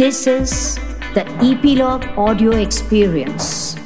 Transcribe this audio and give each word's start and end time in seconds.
This 0.00 0.26
is 0.26 0.76
the 1.12 1.26
Epilogue 1.46 2.04
Audio 2.16 2.52
Experience. 2.52 3.76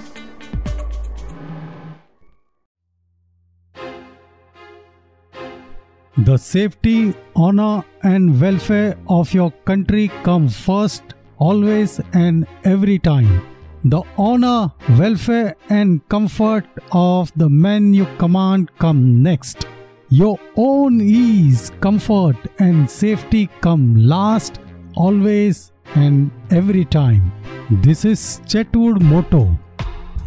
The 6.16 6.36
safety, 6.36 7.14
honor, 7.34 7.84
and 8.04 8.40
welfare 8.40 8.96
of 9.08 9.34
your 9.34 9.50
country 9.64 10.08
come 10.22 10.48
first, 10.48 11.02
always, 11.38 12.00
and 12.12 12.46
every 12.62 13.00
time. 13.00 13.44
The 13.82 14.02
honor, 14.16 14.72
welfare, 14.90 15.56
and 15.68 16.08
comfort 16.08 16.64
of 16.92 17.32
the 17.34 17.48
men 17.48 17.92
you 17.92 18.06
command 18.18 18.70
come 18.78 19.20
next. 19.20 19.66
Your 20.10 20.38
own 20.54 21.00
ease, 21.00 21.72
comfort, 21.80 22.36
and 22.60 22.88
safety 22.88 23.48
come 23.60 23.96
last, 23.96 24.60
always, 24.96 25.72
and 25.94 26.30
every 26.50 26.84
time. 26.84 27.32
This 27.70 28.04
is 28.04 28.40
Chetwood 28.46 29.02
motto. 29.02 29.44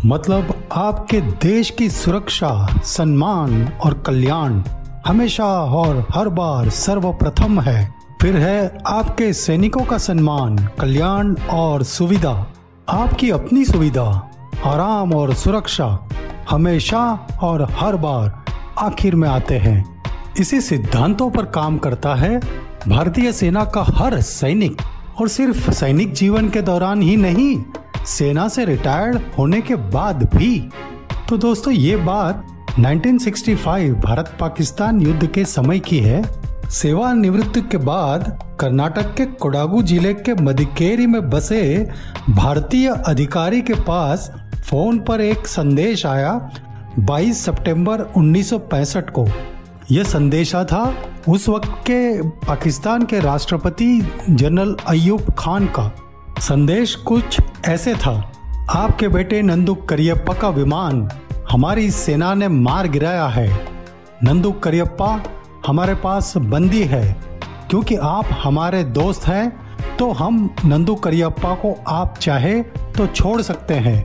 मतलब 0.05 0.53
आपके 0.71 1.19
देश 1.43 1.69
की 1.77 1.89
सुरक्षा 1.89 2.49
सम्मान 2.85 3.67
और 3.85 3.93
कल्याण 4.05 4.61
हमेशा 5.07 5.45
और 5.75 6.05
हर 6.15 6.29
बार 6.39 6.69
सर्वप्रथम 6.69 7.59
है 7.61 7.79
फिर 8.21 8.35
है 8.37 8.77
आपके 8.87 9.31
सैनिकों 9.33 9.85
का 9.85 9.97
सम्मान 9.97 10.57
कल्याण 10.79 11.33
और 11.53 11.83
सुविधा 11.83 12.33
आपकी 12.89 13.29
अपनी 13.31 13.65
सुविधा 13.65 14.07
आराम 14.65 15.13
और 15.13 15.33
सुरक्षा 15.33 15.87
हमेशा 16.49 17.03
और 17.43 17.67
हर 17.79 17.95
बार 18.05 18.43
आखिर 18.85 19.15
में 19.15 19.27
आते 19.29 19.57
हैं 19.57 19.83
इसी 20.39 20.61
सिद्धांतों 20.61 21.29
पर 21.31 21.45
काम 21.51 21.77
करता 21.77 22.15
है 22.15 22.39
भारतीय 22.87 23.31
सेना 23.31 23.63
का 23.65 23.81
हर 23.87 24.19
सैनिक, 24.21 24.81
और 25.21 25.27
सिर्फ़ 25.27 25.69
सैनिक 25.71 26.13
जीवन 26.13 26.49
के 26.49 26.61
दौरान 26.61 27.01
ही 27.01 27.15
नहीं, 27.17 27.57
सेना 28.05 28.47
से 28.47 28.65
रिटायर्ड 28.65 29.19
होने 29.37 29.61
के 29.61 29.75
बाद 29.75 30.23
भी। 30.35 30.69
तो 31.29 31.37
दोस्तों, 31.37 31.73
ये 31.73 31.95
बात 31.95 32.45
1965 32.79 33.89
भारत 33.95 34.31
पाकिस्तान 34.39 35.01
युद्ध 35.01 35.27
के 35.27 35.45
समय 35.45 35.79
की 35.79 35.99
है। 35.99 36.21
सेवानिवृत्ति 36.69 37.61
के 37.61 37.77
बाद 37.77 38.39
कर्नाटक 38.59 39.13
के 39.15 39.25
कोडागु 39.25 39.81
ज़िले 39.81 40.13
के 40.13 40.33
मदिकेरी 40.33 41.07
में 41.07 41.29
बसे 41.29 41.61
भारतीय 42.29 42.87
अधिकारी 42.87 43.61
के 43.61 43.73
पास 43.83 44.31
फ़ोन 44.69 44.99
पर 44.99 45.21
एक 45.21 45.47
संदेश 45.47 46.05
आया 46.05 46.33
22 46.99 47.45
सितंबर 47.45 48.01
1965 48.17 49.09
को। 49.09 49.27
यह 49.91 50.03
संदेशा 50.03 50.63
था 50.63 50.81
उस 51.27 51.47
वक्त 51.49 51.67
के 51.81 52.21
पाकिस्तान 52.21 53.03
के 53.05 53.19
राष्ट्रपति 53.19 54.01
जनरल 54.29 54.75
अयूब 54.87 55.29
खान 55.39 55.65
का। 55.69 55.91
संदेश 56.39 56.95
कुछ 56.97 57.37
ऐसे 57.65 57.93
था, 57.95 58.11
आपके 58.69 59.07
बेटे 59.07 59.41
नंदू 59.41 59.75
करियप्पा 59.89 60.33
का 60.33 60.49
विमान 60.49 61.09
हमारी 61.51 61.89
सेना 61.91 62.33
ने 62.33 62.47
मार 62.47 62.87
गिराया 62.87 63.27
है। 63.27 63.47
नंदू 64.23 64.51
करियप्पा 64.53 65.23
हमारे 65.67 65.95
पास 65.95 66.33
बंदी 66.37 66.83
है, 66.83 67.15
क्योंकि 67.69 67.95
आप 67.95 68.37
हमारे 68.43 68.83
दोस्त 68.83 69.27
हैं 69.27 69.97
तो 69.97 70.11
हम 70.11 70.49
नंदू 70.65 70.95
करियप्पा 70.95 71.53
को 71.55 71.75
आप 71.87 72.17
चाहे 72.17 72.61
तो 72.97 73.07
छोड़ 73.07 73.41
सकते 73.41 73.73
हैं। 73.73 74.03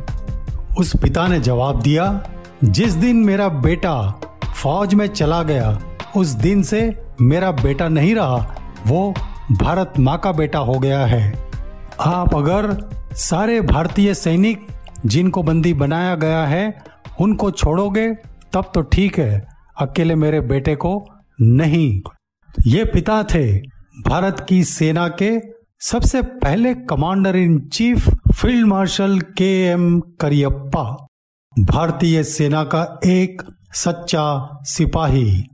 उस 0.77 0.97
पिता 0.97 1.27
ने 1.29 1.41
जवाब 1.41 1.81
दिया, 1.83 2.23
जिस 2.65 2.93
दिन 2.95 3.17
मेरा 3.17 3.49
बेटा 3.49 3.95
फौज 4.63 4.95
में 4.95 5.07
चला 5.07 5.43
गया। 5.43 5.79
उस 6.17 6.29
दिन 6.29 6.63
से 6.63 6.81
मेरा 7.21 7.51
बेटा 7.53 7.89
नहीं 7.89 8.15
रहा, 8.15 8.37
वो 8.87 9.15
भारत 9.53 9.93
माँ 9.99 10.19
का 10.19 10.33
बेटा 10.33 10.59
हो 10.59 10.79
गया 10.79 11.05
है। 11.07 11.33
आप 12.01 12.35
अगर 12.35 12.77
सारे 13.15 13.61
भारतीय 13.61 14.15
सैनिक 14.15 14.67
जिनको 15.07 15.43
बंदी 15.43 15.73
बनाया 15.75 16.15
गया 16.15 16.45
है, 16.47 16.75
उनको 17.21 17.51
छोड़ोगे, 17.51 18.09
तब 18.53 18.71
तो 18.75 18.83
ठीक 18.83 19.19
है, 19.19 19.47
अकेले 19.81 20.15
मेरे 20.15 20.41
बेटे 20.41 20.75
को 20.77 20.93
नहीं। 21.41 22.01
ये 22.67 22.85
पिता 22.85 23.23
थे 23.23 23.59
भारत 24.09 24.47
की 24.49 24.65
सेना 24.65 25.09
के 25.23 25.31
सबसे 25.81 26.23
पहले 26.23 26.75
commander 26.75 27.37
in 27.37 27.59
chief 27.73 28.09
field 28.35 28.67
marshal 28.67 29.19
K 29.21 29.51
M 29.65 30.01
Cariappa. 30.21 30.85
भारतीय 31.61 32.23
सेना 32.25 32.65
का 32.65 33.01
एक 33.05 33.43
सच्चा 33.75 34.59
सिपाही। 34.63 35.45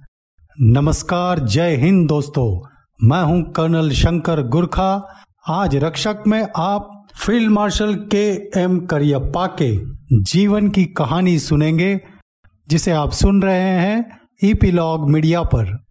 नमस्कार, 0.61 1.39
जय 1.39 1.77
हिंद 1.77 2.09
दोस्तों। 2.09 2.69
मैं 3.03 3.23
हूँ 3.23 3.53
कर्नल 3.53 3.91
शंकर 3.91 4.43
गुरखा। 4.43 5.15
आज 5.49 5.77
रक्षक 5.77 6.17
में 6.27 6.49
आप 6.57 7.07
field 7.17 7.51
marshal 7.51 7.95
K 7.95 8.51
M 8.61 8.81
Cariappa 8.81 9.47
के 9.47 9.77
जीवन 10.23 10.69
की 10.69 10.85
कहानी 10.85 11.39
सुनेंगे, 11.39 12.01
जिसे 12.69 12.93
आप 12.93 13.13
सुन 13.13 13.43
रहे 13.43 13.61
हैं 13.61 14.19
ईपीलॉग 14.45 15.11
मीडिया 15.11 15.43
पर। 15.43 15.85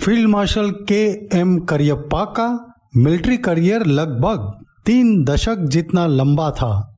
Field 0.00 0.28
marshal 0.28 0.70
K 0.70 1.28
M 1.38 1.58
Cariappa 1.58 2.24
का 2.24 2.74
मिलिट्री 2.96 3.36
करियर 3.36 3.86
लगभग 3.86 4.64
तीन 4.86 5.24
दशक 5.24 5.56
जितना 5.58 6.06
लंबा 6.06 6.50
था। 6.50 6.96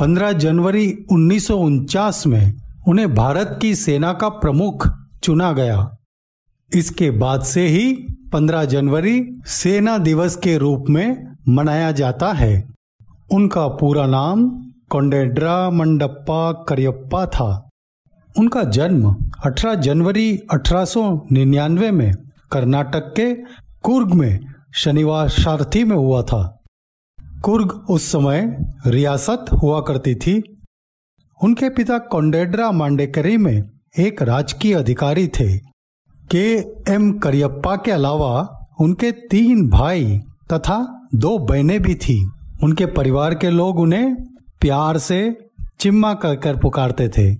15 0.00 0.32
जनवरी 0.32 1.06
उन्नीस 1.12 1.46
सौ 1.46 1.56
उनचास 1.56 2.26
में 2.26 2.67
उन्हें 2.88 3.14
भारत 3.14 3.58
की 3.62 3.74
सेना 3.74 4.12
का 4.12 4.28
प्रमुख 4.28 4.88
चुना 5.22 5.52
गया। 5.52 5.96
इसके 6.74 7.10
बाद 7.10 7.42
से 7.42 7.66
ही 7.66 8.06
15 8.32 8.64
जनवरी 8.64 9.40
सेना 9.46 9.98
दिवस 9.98 10.36
के 10.36 10.58
रूप 10.58 10.84
में 10.90 11.36
मनाया 11.48 11.92
जाता 11.92 12.32
है। 12.32 12.68
उनका 13.32 13.68
पूरा 13.68 14.06
नाम 14.06 14.50
कोंडेड्रा 14.90 15.70
मंडप्पा 15.70 16.52
करियप्पा 16.52 17.26
था। 17.26 17.68
उनका 18.38 18.62
जन्म 18.62 19.16
18 19.46 19.74
जनवरी 19.74 20.40
1899 20.50 21.90
में 21.90 22.12
कर्नाटक 22.50 23.14
के 23.16 23.34
कुर्ग 23.82 24.14
में 24.14 24.40
शनिवार 24.74 25.28
सारथी 25.28 25.84
में 25.84 25.96
हुआ 25.96 26.22
था। 26.22 26.62
कुर्ग 27.42 27.86
उस 27.90 28.12
समय 28.12 28.58
रियासत 28.86 29.44
हुआ 29.62 29.80
करती 29.80 30.14
थी। 30.14 30.57
उनके 31.44 31.68
पिता 31.68 31.98
कोंडेड्रा 31.98 32.72
मांडेकरी 32.72 33.36
में 33.36 33.62
एक 33.98 34.22
राजकीय 34.22 34.74
अधिकारी 34.74 35.28
थे। 35.28 35.58
के. 36.34 36.58
एम. 36.92 37.18
करियप्पा 37.18 37.76
के 37.76 37.90
अलावा 37.90 38.66
उनके 38.80 39.12
तीन 39.12 39.68
भाई 39.68 40.20
तथा 40.52 41.08
दो 41.14 41.38
बहनें 41.38 41.82
भी 41.82 41.94
थी। 41.94 42.30
उनके 42.62 42.86
परिवार 42.86 43.34
के 43.34 43.50
लोग 43.50 43.78
उन्हें 43.78 44.14
प्यार 44.60 44.98
से 44.98 45.38
चिम्मा 45.80 46.14
कहकर 46.14 46.56
पुकारते 46.56 47.08
थे। 47.08 47.36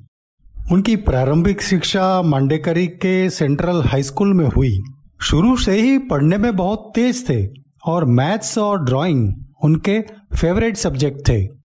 उनकी 0.72 0.96
प्रारंभिक 0.96 1.62
शिक्षा 1.62 2.22
मांडेकरी 2.22 2.86
के 2.86 3.30
सेंट्रल 3.30 3.82
हाई 3.82 4.02
स्कूल 4.02 4.34
में 4.34 4.46
हुई। 4.46 4.80
शुरू 5.22 5.56
से 5.56 5.80
ही 5.80 5.98
पढ़ने 5.98 6.38
में 6.38 6.56
बहुत 6.56 6.92
तेज 6.94 7.30
थे 7.30 7.48
और 7.86 8.04
मैथ्स 8.04 8.58
और 8.58 8.84
ड्राइंग 8.84 9.34
उनके 9.64 10.00
फेवरेट 10.36 10.76
सब्जेक्ट 10.76 11.28
थे। 11.28 11.57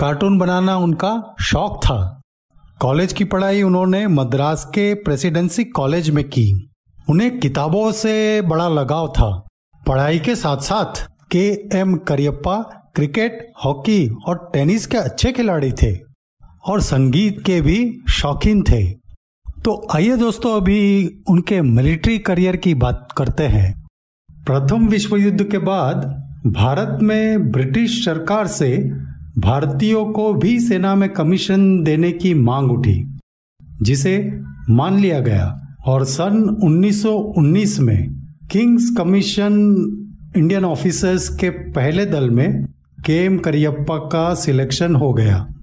कार्टून 0.00 0.38
बनाना 0.38 0.76
उनका 0.76 1.34
शौक 1.40 1.80
था। 1.84 2.20
कॉलेज 2.80 3.12
की 3.12 3.24
पढ़ाई 3.24 3.62
उन्होंने 3.62 4.06
मद्रास 4.06 4.64
के 4.64 4.92
प्रेसिडेंसी 4.94 5.64
कॉलेज 5.64 6.08
में 6.10 6.22
की। 6.24 6.70
उन्हें 7.10 7.38
किताबों 7.40 7.90
से 7.92 8.42
बड़ा 8.42 8.68
लगाव 8.68 9.08
था। 9.08 9.28
पढ़ाई 9.86 10.18
के 10.18 10.36
साथ 10.36 10.56
साथ 10.56 11.04
K 11.30 11.44
M 11.78 11.94
Cariappa 11.96 12.56
cricket, 12.94 13.52
hockey 13.64 14.08
और 14.26 14.50
टेनिस 14.52 14.86
के 14.86 14.96
अच्छे 14.96 15.32
खिलाड़ी 15.32 15.72
थे 15.72 15.92
और 16.68 16.80
संगीत 16.80 17.42
के 17.46 17.60
भी 17.60 17.78
शौकीन 18.10 18.62
थे। 18.62 18.82
तो 19.64 19.86
आइए 19.94 20.16
दोस्तों, 20.16 20.56
अभी 20.56 21.08
उनके 21.28 21.60
मिलिट्री 21.62 22.18
करियर 22.18 22.56
की 22.56 22.74
बात 22.74 23.08
करते 23.16 23.46
हैं। 23.48 23.88
प्रथम 24.46 24.88
विश्व 24.88 25.16
युद्ध 25.16 25.42
के 25.44 25.58
बाद 25.58 26.04
भारत 26.46 26.98
में 27.02 27.50
ब्रिटिश 27.50 28.04
सरकार 28.04 28.46
से 28.46 28.76
भारतीयों 29.38 30.06
को 30.06 30.34
भी 30.34 30.60
सेना 30.60 30.94
में 30.94 31.08
कमीशन 31.08 31.82
देने 31.82 32.12
की 32.12 32.34
मांग 32.34 32.72
उठी, 32.72 33.18
जिसे 33.82 34.40
मान 34.70 34.98
लिया 34.98 35.20
गया। 35.20 35.76
और 35.86 36.04
सन 36.04 36.60
1919 36.62 37.80
में 37.80 38.20
किंग्स 38.50 38.94
कमीशन 38.98 39.52
इंडियन 40.36 40.64
ऑफिसर्स 40.64 41.28
के 41.28 41.50
पहले 41.50 42.06
दल 42.06 42.30
में 42.30 42.64
के 43.06 43.12
एम 43.12 43.38
करियप्पा 43.38 43.96
का 43.96 44.34
सिलेक्शन 44.34 44.94
हो 44.94 45.12
गया। 45.12 45.54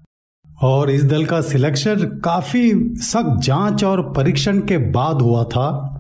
और 0.62 0.92
इस 0.92 1.04
दल 1.04 1.26
का 1.26 1.42
सिलेक्शन 1.42 2.22
काफ़ी 2.24 2.96
सख्त 2.96 3.42
जाँच 3.44 3.84
और 3.84 4.14
परीक्षण 4.14 4.60
के 4.60 4.78
बाद 4.78 5.22
हुआ 5.22 5.44
था। 5.44 5.94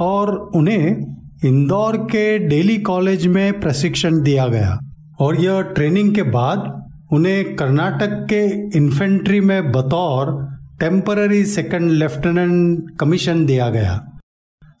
और 0.00 0.38
उन्हें 0.38 1.16
इंदौर 1.44 1.96
के 1.96 2.38
डेली 2.38 2.78
कॉलेज 2.78 3.26
में 3.26 3.60
प्रशिक्षण 3.60 4.22
दिया 4.22 4.46
गया। 4.46 4.80
और 5.18 5.40
यह 5.40 5.60
ट्रेनिंग 5.60 6.14
के 6.14 6.22
बाद 6.22 6.85
उन्हें 7.12 7.56
कर्नाटक 7.56 8.26
के 8.32 8.46
इन्फेंट्री 8.78 9.40
में 9.40 9.72
बतौर 9.72 10.48
टेम्पररी 10.80 11.44
सेकंड 11.44 11.90
लेफ्टिनेंट 11.90 12.98
कमीशन 12.98 13.46
दिया 13.46 13.70
गया। 13.70 14.18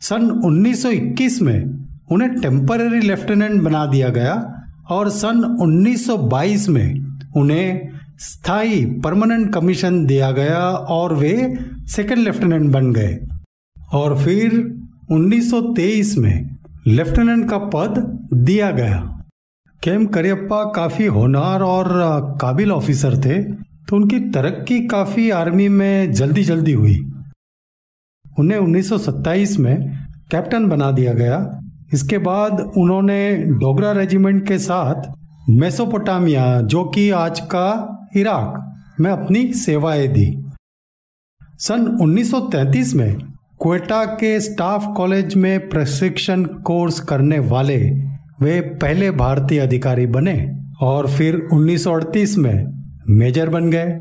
सन 0.00 0.30
1921 0.44 1.42
में 1.42 1.86
उन्हें 2.10 2.40
टेम्पररी 2.40 3.00
लेफ्टिनेंट 3.00 3.62
बना 3.62 3.86
दिया 3.86 4.08
गया 4.08 4.54
और 4.90 5.10
सन 5.10 5.58
1922 5.60 6.68
में 6.68 7.18
उन्हें 7.36 7.88
स्थायी 8.18 8.86
परमानेंट 8.86 9.54
कमीशन 9.54 10.06
दिया 10.06 10.30
गया 10.30 10.58
और 10.70 11.14
वे 11.14 11.58
सेकंड 11.86 12.18
लेफ्टिनेंट 12.18 12.72
बन 12.72 12.92
गए। 12.92 13.18
और 13.92 14.18
फिर 14.18 14.78
1923 15.10 16.18
में 16.18 16.56
लेफ्टिनेंट 16.86 17.50
का 17.50 17.58
पद 17.58 18.18
दिया 18.34 18.70
गया। 18.70 19.15
केम 19.82 20.06
करियप्पा 20.06 20.64
काफ़ी 20.64 21.06
होनार 21.06 21.62
और 21.62 21.88
काबिल 22.40 22.72
ऑफिसर 22.72 23.18
थे 23.18 23.42
तो 23.86 23.96
उनकी 23.96 24.20
तरक्की 24.20 24.86
काफ़ी 24.86 25.30
आर्मी 25.30 25.68
में 25.68 26.12
जल्दी 26.12 26.44
जल्दी 26.44 26.72
हुई। 26.72 26.98
उन्हें 28.38 28.58
1927 28.58 29.58
में 29.58 29.88
कैप्टन 30.30 30.68
बना 30.68 30.90
दिया 30.90 31.12
गया। 31.12 31.60
इसके 31.94 32.18
बाद 32.18 32.60
उन्होंने 32.60 33.36
डोगरा 33.36 33.92
रेजिमेंट 33.92 34.48
के 34.48 34.58
साथ 34.58 35.02
मेसोपोटामिया, 35.50 36.60
जो 36.60 36.84
कि 36.84 37.10
आज 37.10 37.40
का 37.40 37.66
इराक, 38.16 38.62
में 39.00 39.10
अपनी 39.10 39.52
सेवाएँ 39.52 40.08
दी। 40.08 40.46
सन 41.58 41.98
1933 42.00 42.94
में 42.94 43.14
क्वेटा 43.62 44.04
के 44.04 44.40
स्टाफ 44.40 44.94
कॉलेज 44.96 45.34
में 45.34 45.68
प्रशिक्षण 45.68 46.44
कोर्स 46.44 47.00
करने 47.00 47.38
वाले 47.38 48.05
वे 48.40 48.60
पहले 48.60 49.10
भारतीय 49.10 49.58
अधिकारी 49.58 50.06
बने 50.06 50.56
और 50.80 51.10
फिर 51.10 51.48
1938 51.52 52.38
में 52.38 52.66
मेजर 53.08 53.48
बन 53.48 53.70
गए। 53.70 53.98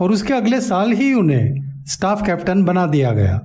और 0.00 0.12
उसके 0.12 0.34
अगले 0.34 0.60
साल 0.60 0.92
ही 0.92 1.14
उन्हें 1.14 1.54
स्टाफ 1.86 2.26
कैप्टन 2.26 2.64
बना 2.64 2.86
दिया 2.86 3.12
गया। 3.12 3.40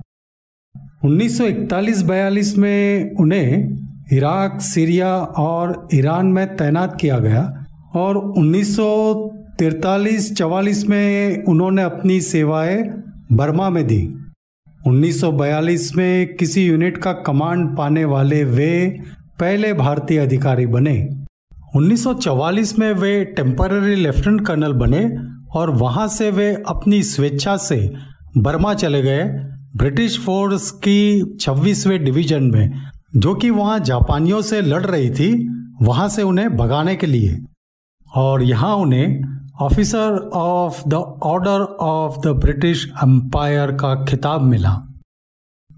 1941-42 1.04 2.56
में 2.56 3.16
उन्हें 3.16 3.78
इराक, 4.12 4.60
सीरिया 4.60 5.18
और 5.18 5.88
ईरान 5.94 6.26
में 6.26 6.56
तैनात 6.56 7.00
किया 7.00 7.18
गया 7.18 7.66
और 7.94 8.16
1943-44 8.16 10.88
में 10.88 11.44
उन्होंने 11.44 11.82
अपनी 11.82 12.20
सेवाएँ 12.20 13.04
बर्मा 13.32 13.70
में 13.70 13.86
दी। 13.86 14.14
1942 14.86 15.96
में 15.96 16.34
किसी 16.34 16.66
यूनिट 16.66 16.98
का 16.98 17.12
कमांड 17.12 17.76
पाने 17.76 18.04
वाले 18.04 18.44
वे 18.44 18.98
पहले 19.40 19.72
भारतीय 19.72 20.18
अधिकारी 20.18 20.66
बने। 20.66 21.08
1944 21.76 22.78
में 22.78 22.92
वे 22.92 23.24
टेम्पररी 23.24 23.94
लेफ्टिनेंट 23.94 24.46
कर्नल 24.46 24.72
बने 24.72 25.16
और 25.58 25.70
वहाँ 25.70 26.08
से 26.08 26.30
वे 26.30 26.62
अपनी 26.68 27.02
स्वेच्छा 27.02 27.56
से 27.56 27.94
बर्मा 28.36 28.74
चले 28.74 29.02
गए। 29.02 29.24
ब्रिटिश 29.76 30.20
फोर्स 30.20 30.70
की 30.70 31.22
26वें 31.40 32.04
डिवीज़न 32.04 32.42
में, 32.42 32.90
जो 33.16 33.34
कि 33.34 33.50
वहाँ 33.50 33.78
जापानियों 33.78 34.42
से 34.42 34.60
लड़ 34.60 34.86
रही 34.86 35.10
थी, 35.10 35.48
वहाँ 35.82 36.08
से 36.08 36.22
उन्हें 36.22 36.56
भगाने 36.56 36.96
के 36.96 37.06
लिए। 37.06 37.38
और 38.16 38.42
यहाँ 38.42 38.76
उन्हें 38.76 39.38
officer 39.60 40.30
of 40.34 40.88
the 40.88 40.94
order 41.22 41.60
of 41.80 42.16
the 42.20 42.26
British 42.26 42.92
empire 43.04 43.70
का 43.70 44.04
खिताब 44.04 44.42
मिला। 44.42 44.92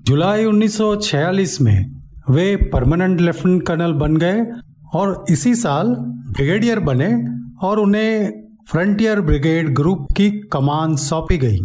जुलाई 0.03 0.45
1946 0.45 1.61
में 1.61 1.96
वे 2.31 2.57
परमानेंट 2.73 3.21
लेफ्टिनेंट 3.21 3.67
कर्नल 3.67 3.93
बन 3.93 4.17
गए 4.17 4.45
और 4.95 5.25
इसी 5.31 5.55
साल 5.55 5.95
ब्रिगेडियर 6.33 6.81
बने 6.81 7.11
और 7.67 7.79
उन्हें 7.79 8.33
फ्रंटियर 8.71 9.21
ब्रिगेड 9.21 9.75
ग्रुप 9.75 10.07
की 10.17 10.31
कमान 10.53 10.97
सौंपी 10.97 11.39
गई। 11.39 11.59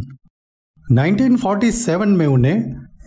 1947 0.85 2.05
में 2.05 2.25
उन्हें 2.27 2.57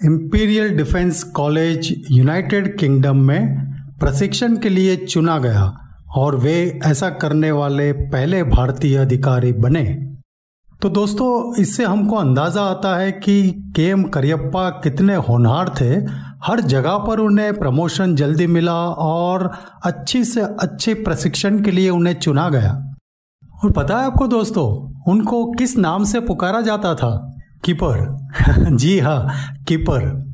Imperial 0.04 0.76
Defence 0.76 1.22
College 1.22 2.04
United 2.10 2.78
Kingdom 2.78 3.16
में 3.16 3.56
प्रशिक्षण 4.00 4.56
के 4.56 4.68
लिए 4.68 4.96
चुना 4.96 5.38
गया 5.38 5.72
और 6.16 6.36
वे 6.36 6.80
ऐसा 6.84 7.10
करने 7.10 7.50
वाले 7.50 7.92
पहले 7.92 8.42
भारतीय 8.42 8.96
अधिकारी 8.96 9.52
बने। 9.52 9.84
तो 10.82 10.88
दोस्तों, 10.88 11.56
इससे 11.56 11.84
हमको 11.84 12.16
अंदाज़ा 12.16 12.62
आता 12.62 12.96
है 12.96 13.12
कि 13.12 13.42
के 13.76 13.82
एम 13.82 14.02
करियप्पा 14.04 14.70
कितने 14.70 15.14
होनहार 15.14 15.68
थे 15.68 16.00
हर 16.46 16.60
जगह 16.60 16.98
पर 16.98 17.18
उन्हें 17.18 17.58
प्रमोशन 17.58 18.16
जल्दी 18.16 18.46
मिला 18.46 18.88
और 18.90 19.52
अच्छी 19.84 20.24
से 20.24 20.40
अच्छे 20.40 20.94
प्रशिक्षण 20.94 21.62
के 21.62 21.70
लिए 21.70 21.90
उन्हें 21.90 22.14
चुना 22.14 22.48
गया। 22.48 22.94
और 23.64 23.72
पता 23.72 23.98
है 23.98 24.04
आपको 24.04 24.26
दोस्तों, 24.26 24.94
उनको 25.12 25.52
किस 25.52 25.78
नाम 25.78 26.04
से 26.04 26.20
पुकारा 26.20 26.60
जाता 26.60 26.94
था? 26.94 27.34
कीपर। 27.64 28.26
जी 28.76 28.98
हाँ 28.98 29.28
कीपर। 29.68 30.32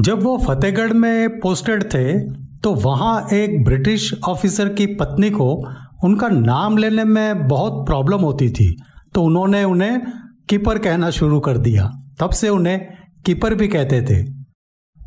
जब 0.00 0.22
वो 0.22 0.38
फतेहगढ़ 0.38 0.92
में 0.92 1.40
पोस्टेड 1.40 1.84
थे 1.84 2.32
तो 2.58 2.74
वहाँ 2.74 3.26
एक 3.32 3.64
ब्रिटिश 3.64 4.20
ऑफिसर 4.28 4.68
की 4.68 4.86
पत्नी 4.86 5.30
को 5.30 5.68
उनका 6.04 6.28
नाम 6.28 6.76
लेने 6.76 7.04
में 7.04 7.48
बहुत 7.48 7.86
प्रॉब्लम 7.86 8.18
होती 8.18 8.50
थी 8.50 8.82
तो 9.14 9.22
उन्होंने 9.22 9.64
उन्हें 9.64 10.02
कीपर 10.48 10.78
कहना 10.78 11.10
शुरू 11.10 11.40
कर 11.40 11.58
दिया। 11.58 11.90
तब 12.20 12.30
से 12.30 12.48
उन्हें 12.48 12.86
कीपर 13.26 13.54
भी 13.54 13.68
कहते 13.68 14.02
थे। 14.02 14.39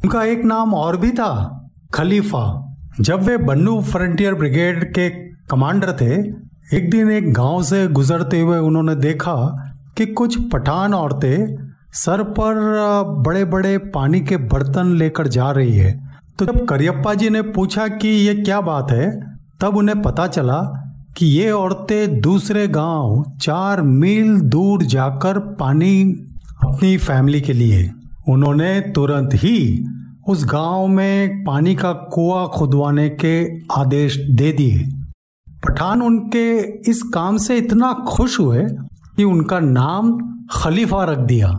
उनका 0.03 0.23
एक 0.23 0.43
नाम 0.45 0.73
और 0.73 0.95
भी 0.97 1.09
था, 1.11 1.33
खलीफा। 1.93 2.45
जब 2.99 3.21
वे 3.23 3.35
बन्नू 3.39 3.79
फ्रंटियर 3.81 4.33
ब्रिगेड 4.33 4.83
के 4.93 5.09
कमांडर 5.49 5.91
थे, 6.01 6.15
एक 6.77 6.89
दिन 6.91 7.11
एक 7.11 7.31
गाँव 7.33 7.63
से 7.63 7.87
गुजरते 7.89 8.39
हुए 8.39 8.57
उन्होंने 8.59 8.95
देखा 8.95 9.35
कि 9.97 10.05
कुछ 10.05 10.37
पठान 10.51 10.93
औरतें 10.93 11.71
सर 11.93 12.23
पर 12.39 12.59
बड़े 13.23 13.45
बड़े 13.45 13.77
पानी 13.93 14.21
के 14.21 14.37
बर्तन 14.47 14.93
लेकर 14.97 15.27
जा 15.27 15.49
रही 15.51 15.77
है। 15.77 15.93
तो 16.39 16.45
जब 16.45 16.65
करियप्पा 16.65 17.13
जी 17.13 17.29
ने 17.29 17.41
पूछा 17.53 17.87
कि 17.87 18.07
ये 18.07 18.35
क्या 18.35 18.61
बात 18.61 18.91
है, 18.91 19.09
तब 19.61 19.77
उन्हें 19.77 20.01
पता 20.01 20.27
चला 20.27 20.61
कि 21.17 21.25
ये 21.27 21.49
औरतें 21.51 22.19
दूसरे 22.21 22.67
गाँव 22.67 23.23
चार 23.41 23.81
मील 23.81 24.39
दूर 24.49 24.83
जाकर 24.89 25.39
पानी 25.59 26.01
अपनी 26.63 26.97
फैमिली 26.99 27.41
के 27.41 27.53
लिए 27.53 27.91
उन्होंने 28.23 28.79
तुरंत 28.95 29.33
ही 29.33 29.85
उस 30.27 30.45
गाँव 30.45 30.87
में 30.87 31.43
पानी 31.43 31.75
का 31.75 31.91
कुआ 32.13 32.45
खुदवाने 32.47 33.09
के 33.23 33.35
आदेश 33.73 34.17
दे 34.31 34.51
दिए। 34.51 34.85
पठान 35.65 36.01
उनके 36.01 36.45
इस 36.91 37.01
काम 37.03 37.37
से 37.37 37.57
इतना 37.57 37.91
खुश 38.07 38.39
हुए 38.39 38.63
कि 39.15 39.23
उनका 39.23 39.59
नाम 39.59 40.11
खलीफा 40.51 41.03
रख 41.03 41.17
दिया। 41.17 41.49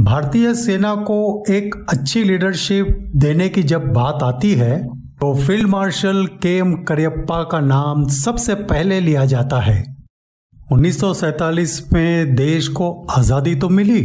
भारतीय 0.00 0.52
सेना 0.54 0.94
को 1.04 1.44
एक 1.50 1.74
अच्छी 1.90 2.24
लीडरशिप 2.24 2.86
देने 3.16 3.48
की 3.48 3.62
जब 3.64 3.92
बात 3.92 4.22
आती 4.22 4.52
है 4.54 4.82
तो 5.20 5.34
field 5.36 5.68
marshal 5.68 6.24
K 6.42 6.56
M 6.58 6.74
Cariappa 6.84 7.42
का 7.44 7.60
नाम 7.60 8.06
सबसे 8.08 8.54
पहले 8.54 9.00
लिया 9.00 9.24
जाता 9.24 9.60
है। 9.60 9.82
1947 10.72 11.80
में 11.92 12.34
देश 12.34 12.68
को 12.68 12.90
आज़ादी 13.10 13.54
तो 13.54 13.68
मिली 13.68 14.02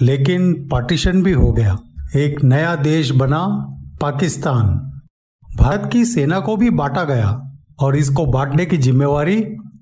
लेकिन 0.00 0.52
पार्टीशन 0.68 1.22
भी 1.22 1.32
हो 1.32 1.52
गया। 1.52 1.78
एक 2.16 2.42
नया 2.44 2.74
देश 2.76 3.10
बना 3.10 3.46
पाकिस्तान। 4.00 4.66
भारत 5.58 5.88
की 5.92 6.04
सेना 6.04 6.40
को 6.40 6.56
भी 6.56 6.70
बांटा 6.70 7.04
गया 7.04 7.30
और 7.80 7.96
इसको 7.96 8.26
बांटने 8.26 8.66
की 8.66 8.76
जिम्मेवारी 8.76 9.40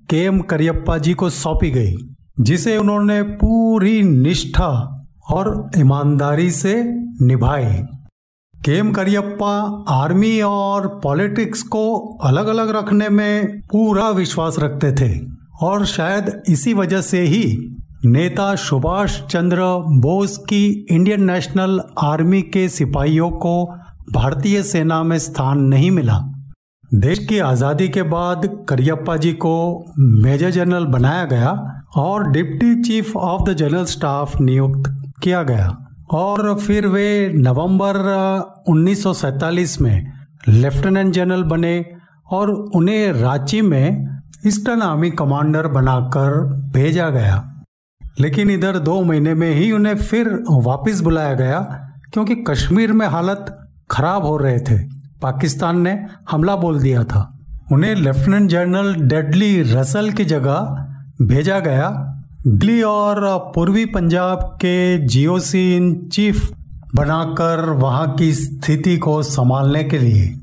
के 0.09 0.17
एम 0.17 0.39
करियप्पा 0.39 0.97
जी 0.97 1.13
को 1.13 1.29
सौंपी 1.29 1.71
गई, 1.71 1.95
जिसे 2.39 2.77
उन्होंने 2.77 3.21
पूरी 3.23 4.01
निष्ठा 4.01 4.69
और 5.29 5.69
ईमानदारी 5.77 6.51
से 6.51 6.83
निभाई। 7.21 7.65
केम 8.65 8.91
करियप्पा 8.91 9.83
आर्मी 9.89 10.41
और 10.41 10.87
पॉलिटिक्स 11.03 11.61
को 11.63 11.97
अलग 12.23 12.47
अलग 12.47 12.69
रखने 12.69 13.09
में 13.09 13.61
पूरा 13.61 14.09
विश्वास 14.09 14.55
रखते 14.59 14.91
थे 14.91 15.19
और 15.61 15.85
शायद 15.85 16.41
इसी 16.49 16.73
वजह 16.73 17.01
से 17.01 17.21
ही 17.21 17.43
नेता 18.05 18.55
सुभाष 18.55 19.19
चंद्र 19.21 19.61
बोस 20.01 20.37
की 20.37 20.87
इंडियन 20.91 21.23
नेशनल 21.23 21.81
आर्मी 21.97 22.41
के 22.41 22.69
सिपाहियों 22.69 23.29
को 23.31 23.65
भारतीय 24.13 24.63
सेना 24.63 25.03
में 25.03 25.17
स्थान 25.17 25.59
नहीं 25.59 25.91
मिला। 25.91 26.17
देश 26.93 27.19
की 27.19 27.39
आज़ादी 27.39 27.87
के 27.89 28.03
बाद 28.03 28.65
करियप्पा 28.69 29.17
जी 29.17 29.33
को 29.33 29.53
मेजर 29.99 30.49
जनरल 30.49 30.85
बनाया 30.85 31.25
गया 31.25 31.51
और 31.97 32.31
deputy 32.31 32.81
chief 32.81 33.15
of 33.17 33.49
the 33.49 33.53
general 33.53 33.85
staff 33.85 34.41
नियुक्त 34.41 34.89
किया 35.23 35.43
गया। 35.43 35.77
और 36.11 36.55
फिर 36.55 36.87
वे 36.87 37.33
नवंबर 37.35 38.01
1947 38.69 39.81
में 39.81 40.13
लेफ्टिनेंट 40.47 41.13
जनरल 41.13 41.43
बने 41.43 41.85
और 42.31 42.49
उन्हें 42.49 43.13
रांची 43.13 43.61
में 43.61 44.19
ईस्टर्न 44.47 44.81
आर्मी 44.81 45.11
कमांडर 45.11 45.67
बनाकर 45.67 46.43
भेजा 46.73 47.09
गया। 47.09 47.50
लेकिन 48.19 48.49
इधर 48.49 48.77
दो 48.79 49.01
महीने 49.03 49.33
में 49.33 49.55
ही 49.55 49.71
उन्हें 49.71 49.95
फिर 49.95 50.43
वापस 50.51 51.01
बुलाया 51.01 51.33
गया, 51.33 51.59
क्योंकि 52.13 52.35
कश्मीर 52.35 52.93
में 52.93 53.07
हालत 53.07 53.69
खराब 53.91 54.25
हो 54.25 54.37
रहे 54.37 54.59
थे। 54.59 54.77
पाकिस्तान 55.21 55.81
ने 55.81 56.05
हमला 56.31 56.55
बोल 56.55 56.79
दिया 56.79 57.03
था। 57.03 57.39
उन्हें 57.71 57.95
लेफ्टिनेंट 57.95 58.49
जनरल 58.49 58.95
डेडली 58.95 59.61
रसल 59.61 60.11
की 60.11 60.25
जगह 60.25 60.85
भेजा 61.21 61.59
गया। 61.59 61.89
दिल्ली 62.47 62.81
और 62.81 63.51
पूर्वी 63.55 63.85
पंजाब 63.85 64.37
के 64.37 65.07
जीओसी 65.07 65.75
इन 65.75 66.07
चीफ 66.07 66.51
बनाकर 66.95 67.69
वहाँ 67.69 68.11
की 68.11 68.33
स्थिति 68.33 68.97
को 68.97 69.23
संभालने 69.23 69.83
के 69.83 69.97
लिए। 69.97 70.39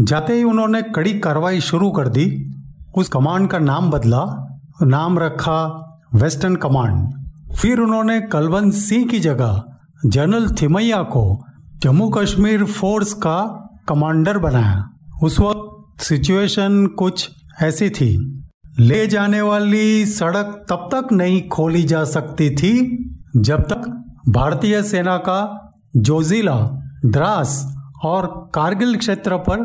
जाते 0.00 0.32
ही 0.32 0.44
उन्होंने 0.44 0.82
कड़ी 0.82 1.18
कार्रवाई 1.18 1.60
शुरू 1.60 1.90
कर 1.90 2.08
दी। 2.08 2.54
उस 2.96 3.08
कमांड 3.08 3.48
का 3.48 3.58
नाम 3.58 3.90
बदला, 3.90 4.48
नाम 4.82 5.18
रखा 5.18 5.85
वेस्टर्न 6.14 6.56
कमांड। 6.56 7.12
फिर 7.54 7.78
उन्होंने 7.78 8.20
कलवंत 8.20 8.74
सिंह 8.74 9.06
की 9.06 9.20
जगह 9.20 9.64
जनरल 10.06 10.50
थिमैया 10.62 11.02
को 11.02 11.44
जम्मू 11.82 12.08
कश्मीर 12.08 12.64
फोर्स 12.64 13.12
का 13.12 13.68
कमांडर 13.88 14.38
बनाया। 14.38 14.90
उस 15.22 15.40
वक्त 15.40 16.02
सिचुएशन 16.02 16.86
कुछ 16.86 17.30
ऐसी 17.62 17.90
थी। 17.90 18.42
ले 18.78 19.06
जाने 19.06 19.40
वाली 19.40 20.06
सड़क 20.06 20.66
तब 20.68 20.88
तक 20.94 21.12
नहीं 21.12 21.48
खोली 21.48 21.82
जा 21.82 22.04
सकती 22.04 22.50
थी, 22.50 23.02
जब 23.36 23.60
तक 23.60 24.04
भारतीय 24.28 24.82
सेना 24.82 25.16
का 25.16 25.72
जोजिला 25.96 26.60
द्रास 27.06 27.76
और 28.04 28.50
कारगिल 28.54 28.96
क्षेत्र 28.96 29.36
पर 29.36 29.64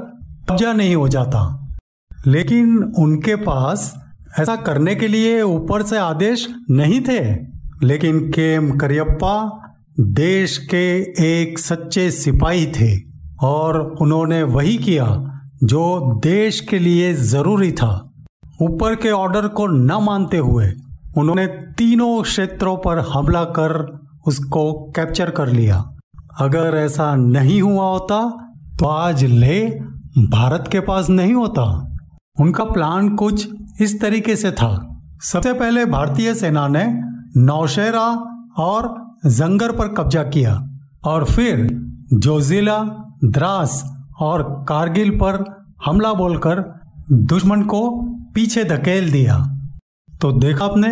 कब्जा 0.50 0.74
नहीं 0.74 0.95
हो 0.95 1.07
जाता। 1.07 1.67
लेकिन 2.27 2.93
उनके 2.98 3.36
पास 3.36 4.00
ऐसा 4.39 4.55
करने 4.57 4.95
के 4.95 5.07
लिए 5.07 5.41
ऊपर 5.41 5.83
से 5.83 5.97
आदेश 5.97 6.47
नहीं 6.69 7.00
थे, 7.01 7.19
लेकिन 7.83 8.19
के 8.31 8.53
एम 8.53 8.71
करियप्पा 8.71 9.33
देश 10.00 10.57
के 10.65 10.85
एक 11.25 11.59
सच्चे 11.59 12.09
सिपाही 12.11 12.65
थे 12.71 12.95
और 13.43 13.79
उन्होंने 14.01 14.41
वही 14.43 14.77
किया 14.77 15.07
जो 15.63 16.19
देश 16.23 16.59
के 16.59 16.79
लिए 16.79 17.13
ज़रूरी 17.13 17.71
था। 17.71 17.91
ऊपर 18.61 18.95
के 18.95 19.09
ऑर्डर 19.09 19.47
को 19.47 19.67
न 19.67 19.97
मानते 20.01 20.38
हुए 20.38 20.71
उन्होंने 21.17 21.45
तीनों 21.77 22.21
क्षेत्रों 22.23 22.75
पर 22.77 23.00
हमला 23.09 23.43
कर 23.43 23.73
उसको 24.27 24.71
कैप्चर 24.95 25.29
कर 25.29 25.47
लिया। 25.47 25.83
अगर 26.39 26.77
ऐसा 26.77 27.15
नहीं 27.15 27.61
हुआ 27.61 27.83
होता 27.83 28.19
तो 28.79 28.85
आज 28.85 29.23
ले 29.23 29.59
भारत 30.17 30.69
के 30.71 30.79
पास 30.79 31.09
नहीं 31.09 31.33
होता। 31.33 31.63
उनका 32.39 32.63
प्लान 32.63 33.09
कुछ 33.15 33.50
इस 33.81 34.01
तरीके 34.01 34.35
से 34.35 34.51
था। 34.51 34.71
सबसे 35.21 35.53
पहले 35.53 35.85
भारतीय 35.85 36.33
सेना 36.33 36.67
ने 36.67 36.85
नौशेरा 37.38 38.07
और 38.57 38.95
जंगर 39.25 39.71
पर 39.71 39.88
कब्जा 39.88 40.23
किया 40.23 40.69
और 41.03 41.25
फिर 41.25 41.67
जोजिला, 42.13 42.79
द्रास 43.25 43.83
और 44.19 44.65
कारगिल 44.69 45.09
पर 45.09 45.43
हमला 45.85 46.13
बोलकर 46.13 46.63
दुश्मन 47.11 47.61
को 47.61 47.81
पीछे 48.33 48.63
धकेल 48.63 49.11
दिया। 49.11 49.38
तो 50.21 50.31
देखा 50.31 50.65
आपने 50.65 50.89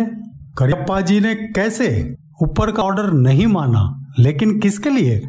करियप्पा 0.58 1.00
जी 1.00 1.20
ने 1.20 1.34
कैसे 1.34 2.16
ऊपर 2.42 2.72
का 2.72 2.82
ऑर्डर 2.82 3.12
नहीं 3.12 3.46
माना, 3.46 4.12
लेकिन 4.18 4.58
किसके 4.60 4.90
लिए? 4.90 5.20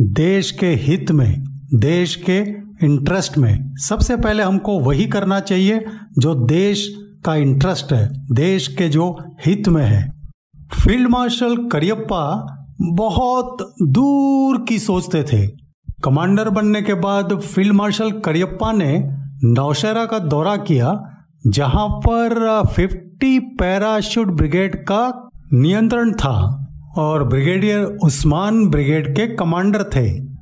देश 0.00 0.50
के 0.50 0.66
हित 0.66 1.10
में, 1.10 1.44
देश 1.74 2.14
के 2.30 2.40
इंटरेस्ट 2.84 3.38
में। 3.38 3.74
सबसे 3.76 4.16
पहले 4.16 4.42
हमको 4.42 4.78
वही 4.78 5.06
करना 5.06 5.40
चाहिए 5.40 5.84
जो 6.18 6.34
देश 6.34 6.94
का 7.24 7.34
इंटरेस्ट 7.34 7.92
है, 7.92 8.08
देश 8.34 8.68
के 8.68 8.88
जो 8.88 9.18
हित 9.46 9.68
में 9.68 9.84
है। 9.84 10.12
फ़ील्ड 10.82 11.08
मार्शल 11.08 11.56
करियप्पा 11.56 12.24
बहुत 12.82 13.74
दूर 13.82 14.64
की 14.68 14.78
सोचते 14.78 15.22
थे। 15.22 15.46
कमांडर 16.04 16.48
बनने 16.48 16.82
के 16.82 16.94
बाद 16.94 17.40
फ़ील्ड 17.40 17.72
मार्शल 17.72 18.10
करियप्पा 18.10 18.72
ने 18.72 19.10
नौशेरा 19.44 20.04
का 20.04 20.18
दौरा 20.18 20.56
किया, 20.56 21.10
जहाँ 21.46 21.88
पर 21.88 22.62
50 22.76 23.38
पैराशूट 23.60 24.26
ब्रिगेड 24.26 24.76
का 24.82 25.30
नियंत्रण 25.52 26.12
था 26.12 26.66
और 26.96 27.24
ब्रिगेडियर 27.28 27.98
उस्मान 28.04 28.68
ब्रिगेड 28.68 29.16
के 29.16 29.26
कमांडर 29.26 29.82
थे। 29.82 30.34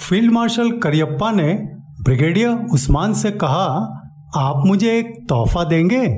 फ़ील्ड 0.00 0.32
मार्शल 0.32 0.70
करियप्पा 0.70 1.30
ने 1.32 1.79
ब्रिगेडियर 2.02 2.66
उस्मान 2.72 3.12
से 3.12 3.30
कहा, 3.30 3.96
आप 4.36 4.62
मुझे 4.66 4.98
एक 4.98 5.26
तोहफा 5.28 5.64
देंगे? 5.64 6.08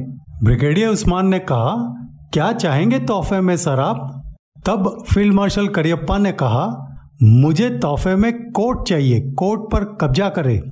ब्रिगेडियर 0.43 0.89
उस्मान 0.89 1.27
ने 1.27 1.39
कहा, 1.39 1.95
क्या 2.33 2.53
चाहेंगे 2.53 2.99
तोहफे 2.99 3.41
में, 3.41 3.57
सर 3.57 3.81
आप? 3.81 4.23
तब 4.67 5.05
फ़ील्ड 5.13 5.35
मार्शल 5.35 5.69
करियप्पा 5.69 6.19
ने 6.19 6.33
कहा, 6.33 6.95
मुझे 7.23 7.71
तोहफे 7.71 8.15
में 8.15 8.51
कोट 8.51 8.89
चाहिए, 8.89 9.21
कोट 9.21 9.73
पर 9.73 9.85
कब्जा 9.85 10.29
करे। 10.29 10.63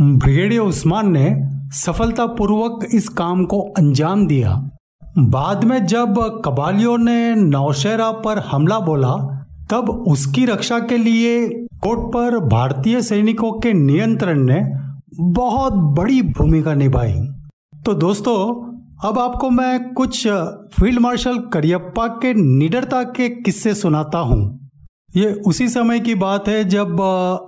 ब्रिगेडियर 0.00 0.60
उस्मान 0.60 1.10
ने 1.10 1.48
सफलतापूर्वक 1.70 2.88
इस 2.94 3.08
काम 3.08 3.44
को 3.44 3.60
अंजाम 3.60 4.26
दिया। 4.26 4.70
बाद 5.18 5.64
में 5.64 5.86
जब 5.86 6.42
कबालियों 6.44 6.98
ने 6.98 7.34
नौशेरा 7.34 8.10
पर 8.12 8.38
हमला 8.38 8.78
बोला, 8.78 9.12
तब 9.70 10.04
उसकी 10.08 10.46
रक्षा 10.46 10.78
के 10.78 10.96
लिए 10.96 11.66
कोट 11.82 11.98
पर 12.12 12.38
भारतीय 12.38 13.00
सैनिकों 13.02 13.50
के 13.52 13.72
नियंत्रण 13.72 14.42
ने 14.42 14.60
बहुत 15.32 15.72
बड़ी 15.96 16.20
भूमिका 16.22 16.74
निभाई। 16.74 17.14
तो 17.86 17.94
दोस्तों, 17.94 18.36
अब 19.04 19.18
आपको 19.18 19.50
मैं 19.50 19.92
कुछ 19.94 20.26
फ़ील्ड 20.76 20.98
मार्शल 20.98 21.38
करियप्पा 21.52 22.06
के 22.22 22.32
निडरता 22.34 23.02
के 23.16 23.28
किस्से 23.28 23.74
सुनाता 23.74 24.18
हूँ। 24.18 24.70
ये 25.16 25.32
उसी 25.46 25.68
समय 25.68 26.00
की 26.00 26.14
बात 26.14 26.48
है 26.48 26.62
जब 26.68 27.00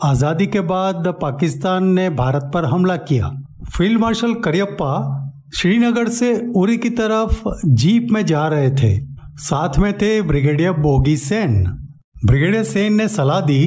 आज़ादी 0.05 0.47
के 0.47 0.61
बाद 0.65 1.09
पाकिस्तान 1.23 1.85
ने 1.93 2.11
भारत 2.15 2.51
पर 2.55 2.65
हमला 2.65 2.97
किया। 2.97 3.31
फ़ील्ड 3.77 4.01
मार्शल 4.01 4.35
करियप्पा 4.35 4.93
श्रीनगर 5.57 6.09
से 6.09 6.35
उरी 6.57 6.77
की 6.77 6.91
तरफ़ 6.91 7.43
जीप 7.67 8.09
में 8.11 8.25
जा 8.27 8.47
रहे 8.49 8.71
थे। 8.73 8.95
साथ 9.39 9.79
में 9.79 9.93
थे 9.99 10.21
brigadier 10.23 10.73
bogey 10.83 11.17
Sen. 11.17 11.65
Brigadier 12.27 12.65
Sen 12.65 12.95
ने 12.95 13.09
सलाह 13.09 13.41
दी 13.41 13.65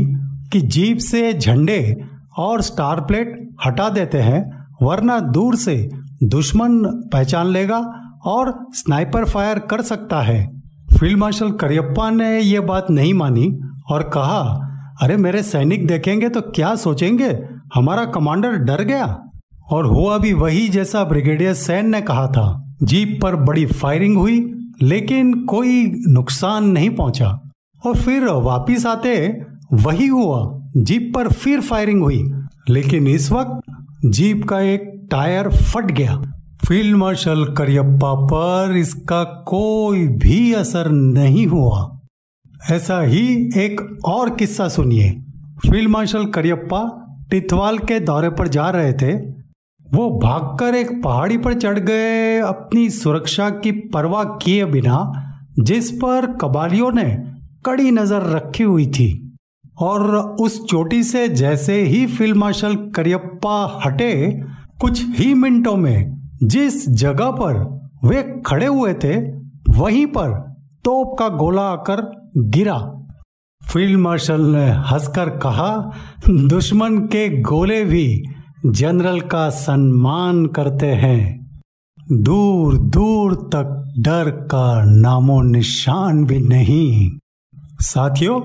कि 0.54 0.62
जीप 0.62 0.98
से 0.98 1.34
झंडे 1.34 2.01
और 2.38 2.62
स्टार 2.62 3.01
प्लेट 3.01 3.50
हटा 3.66 3.89
देते 3.89 4.18
हैं, 4.18 4.68
वरना 4.82 5.20
दूर 5.20 5.56
से 5.56 5.89
दुश्मन 6.24 6.84
पहचान 7.13 7.48
लेगा 7.48 7.94
और 8.25 8.68
स्नाइपर 8.72 9.25
फायर 9.25 9.60
कर 9.60 9.82
सकता 9.82 10.22
है। 10.22 10.62
फ़ील्ड 11.00 11.18
मार्शल 11.18 11.51
करियप्पा 11.51 12.10
ने 12.10 12.39
यह 12.39 12.62
बात 12.62 12.88
नहीं 12.89 13.13
मानी 13.13 13.60
और 13.92 14.04
कहा, 14.04 14.63
अरे, 15.01 15.18
मेरे 15.18 15.44
सैनिक 15.44 15.88
देखेंगे 15.88 16.30
तो 16.30 16.42
क्या 16.42 16.75
सोचेंगे? 16.75 17.39
हमारा 17.75 18.06
कमांडर 18.06 18.51
डर 18.51 18.82
गया। 18.82 19.24
और 19.72 19.86
हुआ 19.86 20.18
भी 20.18 20.34
वही 20.34 20.70
जैसा 20.70 21.04
ब्रिगेडियर 21.04 21.54
सैन 21.54 21.89
ने 21.89 22.01
कहा 22.01 22.27
था। 22.27 22.75
जीप 22.84 23.20
पर 23.24 23.36
बड़ी 23.36 23.66
फायरिंग 23.66 24.18
हुई, 24.18 24.54
लेकिन 24.82 25.46
कोई 25.46 26.01
नुकसान 26.08 26.66
नहीं 26.66 26.89
पहुँचा। 26.89 27.42
और 27.86 27.96
फिर 27.96 28.27
वापिस 28.27 28.86
आते 28.86 29.42
वही 29.74 30.07
हुआ, 30.07 30.62
जीप 30.77 31.12
पर 31.15 31.27
फिर 31.27 31.62
फायरिंग 31.62 32.01
हुई, 32.01 32.31
लेकिन 32.69 33.07
इस 33.07 33.31
वक्त 33.31 33.62
जीप 34.05 34.43
का 34.43 34.59
एक 34.59 35.07
टायर 35.12 35.50
फट 35.50 35.86
गया। 35.86 36.21
फ़ील्ड 36.67 36.97
मार्शल 36.97 37.45
करियप्पा 37.45 38.13
पर 38.13 38.75
इसका 38.77 39.24
कोई 39.24 40.07
भी 40.07 40.53
असर 40.53 40.89
नहीं 40.91 41.47
हुआ। 41.47 42.00
ऐसा 42.71 43.01
ही 43.01 43.50
एक 43.57 44.00
और 44.05 44.29
किस्सा 44.29 44.67
सुनिए। 44.67 45.12
फ़ील्ड 45.69 45.89
मार्शल 45.89 46.25
करियप्पा 46.25 47.03
टिथवाल 47.31 47.77
के 47.77 48.00
दौरे 48.00 48.29
पर 48.29 48.47
जा 48.47 48.69
रहे 48.69 48.93
थे। 48.93 49.13
वो 49.93 50.19
भागकर 50.24 50.75
एक 50.75 51.03
पहाड़ी 51.03 51.38
पर 51.38 51.53
चढ़ 51.53 51.79
गए, 51.79 52.39
अपनी 52.39 52.89
सुरक्षा 52.89 53.50
की 53.50 53.71
परवाह 53.71 54.24
किए 54.24 54.65
बिना, 54.65 55.12
जिस 55.59 55.91
पर 55.91 56.38
कबालियों 56.41 56.91
ने 56.91 57.24
कड़ी 57.65 57.91
नज़र 57.91 58.21
रखी 58.21 58.63
हुई 58.63 58.88
थी। 58.88 59.26
और 59.79 60.15
उस 60.17 60.65
चोटी 60.65 61.03
से 61.03 61.29
जैसे 61.29 61.81
ही 61.81 62.05
फ़ील्ड 62.05 62.38
मार्शल 62.38 62.75
करियप्पा 62.75 63.81
हटे, 63.86 64.41
कुछ 64.81 65.19
ही 65.19 65.34
मिनटों 65.34 65.75
में 65.75 66.29
जिस 66.43 66.89
जगह 66.89 67.31
पर 67.31 67.55
वे 68.03 68.41
खड़े 68.46 68.65
हुए 68.65 68.93
थे, 68.93 69.15
वहीं 69.69 70.05
पर 70.05 70.55
तोप 70.84 71.19
का 71.19 71.29
गोला 71.29 71.62
आकर 71.62 72.29
गिरा। 72.38 72.93
फ़ील्ड 73.74 74.00
मार्शल 74.00 74.41
ने 74.41 74.69
हंसकर 74.69 75.29
कहा, 75.29 75.91
दुश्मन 76.29 76.98
के 76.98 77.41
गोले 77.41 77.86
भी 77.86 78.24
जनरल 78.65 79.22
का 79.22 79.50
सम्मान 79.50 80.46
करते 80.46 80.88
हैं। 80.88 81.48
दूर 82.12 82.77
दूर 82.77 83.36
तक 83.36 83.93
डर 84.00 84.29
का 84.29 84.84
नामो 84.86 85.41
निशान 85.41 86.25
भी 86.25 86.39
नहीं। 86.39 87.12
साथियों 87.79 88.41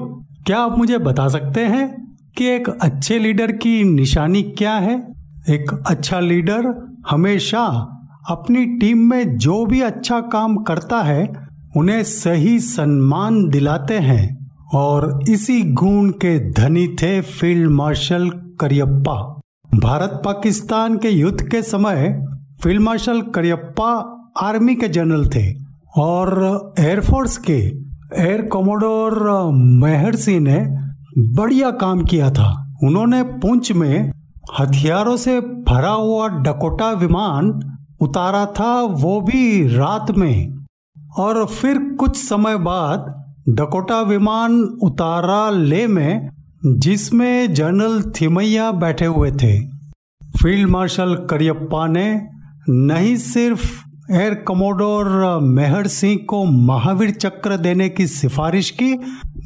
क्या 0.47 0.59
आप 0.59 0.79
मुझे 0.79 0.99
बता 0.99 1.29
सकते 1.29 1.61
हैं 1.61 2.17
कि 2.37 2.47
एक 2.47 2.69
अच्छे 2.69 3.19
लीडर 3.19 3.53
की 3.53 3.85
निशानी 3.85 4.43
क्या 4.43 4.75
है? 4.75 5.09
एक 5.51 5.83
अच्छा 5.87 6.21
लीडर 6.21 6.95
हमेशा 7.11 7.65
अपनी 8.31 8.67
टीम 8.67 8.99
में 8.99 9.37
जो 9.37 9.67
भी 9.67 9.81
अच्छा 9.81 10.21
काम 10.21 10.57
करता 10.57 11.03
है, 11.03 11.33
उन्हें 11.77 12.03
सही 12.03 12.61
सम्मान 12.61 13.49
दिलाते 13.49 13.99
हैं। 13.99 14.51
और 14.75 15.21
इसी 15.29 15.63
गुण 15.63 16.11
के 16.11 16.51
धनी 16.51 16.89
थे 16.89 17.21
फ़ील्ड 17.21 17.71
मार्शल 17.71 18.31
करियप्पा। 18.61 19.41
भारत 19.75 20.23
पाकिस्तान 20.25 20.97
के 20.97 21.09
युद्ध 21.09 21.49
के 21.49 21.63
समय 21.63 22.27
फ़ील्ड 22.63 22.83
मार्शल 22.83 23.21
करियप्पा 23.21 24.19
आर्मी 24.43 24.75
के 24.75 24.89
जनरल 24.89 25.29
थे 25.29 25.55
और 25.97 26.59
एयरफोर्स 26.79 27.37
के 27.37 27.92
एयर 28.17 28.43
कोमोडोर 28.43 30.17
सिंह 30.17 30.41
ने 30.41 30.67
बढ़िया 31.19 31.71
काम 31.71 32.05
किया 32.05 32.31
था। 32.31 32.79
उन्होंने 32.83 33.23
पुंछ 33.23 33.73
में 33.73 34.13
हथियारों 34.61 35.17
से 35.17 35.41
भरा 35.41 35.91
हुआ 35.91 36.29
डकोटा 36.29 36.91
विमान 36.91 37.61
उतारा 38.01 38.47
था, 38.47 38.83
वो 38.83 39.21
भी 39.21 39.69
रात 39.69 40.07
में। 40.19 40.65
और 41.19 41.47
फिर 41.47 41.79
कुछ 41.79 42.17
समय 42.17 42.57
बाद 42.57 43.25
डकोटा 43.49 44.01
विमान 44.01 44.61
उतारा 44.61 45.51
ले 45.51 45.87
में, 45.87 46.29
जिसमें 46.67 47.55
जनरल 47.55 48.03
थिमैया 48.03 48.73
बैठे 48.73 49.07
हुए 49.07 49.31
थे। 49.31 49.61
फ़ील्ड 50.43 50.71
मार्शल 50.71 51.15
करियप्पा 51.15 51.87
ने 51.87 52.29
नहीं 52.69 53.17
सिर्फ़ 53.17 53.92
एयर 54.11 54.35
कमोडोर 54.49 55.07
मेहर 55.43 55.87
सिंह 55.87 56.19
को 56.29 56.45
महावीर 56.45 57.11
चक्र 57.11 57.57
देने 57.57 57.89
की 57.89 58.07
सिफारिश 58.07 58.71
की, 58.71 58.95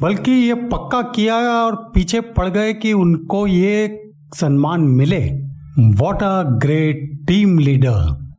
बल्कि 0.01 0.31
ये 0.31 0.53
पक्का 0.53 1.01
किया 1.01 1.35
और 1.35 1.75
पीछे 1.93 2.21
पड़ 2.21 2.47
गए 2.49 2.73
कि 2.73 2.93
उनको 2.93 3.45
ये 3.47 4.09
सम्मान 4.35 4.81
मिले। 4.81 5.19
What 5.79 6.23
a 6.23 6.43
great 6.43 7.27
team 7.27 7.59
leader 7.59 8.33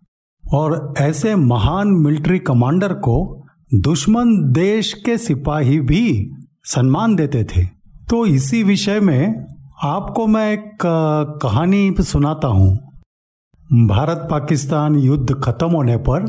और 0.45 0.95
ऐसे 0.99 1.35
महान 1.37 1.89
मिलिट्री 1.89 2.39
कमांडर 2.39 2.93
को 2.93 3.47
दुश्मन 3.75 4.37
देश 4.53 4.93
के 4.93 5.19
सिपाही 5.19 5.81
भी 5.81 6.31
सम्मान 6.65 7.17
देते 7.17 7.45
थे। 7.45 7.65
तो 8.11 8.27
इसी 8.27 8.63
विषय 8.63 9.01
में 9.01 9.47
आपको 9.85 10.27
मैं 10.27 10.53
एक 10.53 10.79
कहानी 11.43 11.95
सुनाता 12.01 12.49
हूँ। 12.49 12.88
भारत 13.71 14.27
पाकिस्तान 14.31 14.95
युद्ध 14.97 15.35
खत्म 15.35 15.67
होने 15.69 15.97
पर 15.99 16.25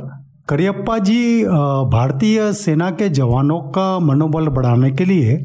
करियप्पा 0.50 0.98
जी 0.98 1.44
भारतीय 1.92 2.52
सेना 2.54 2.90
के 2.92 3.08
जवानों 3.10 3.60
का 3.72 4.00
मनोबल 4.00 4.48
बढ़ाने 4.48 4.92
के 4.92 5.06
लिए 5.06 5.38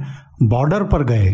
बॉर्डर 0.42 0.82
पर 0.82 1.04
गए। 1.04 1.30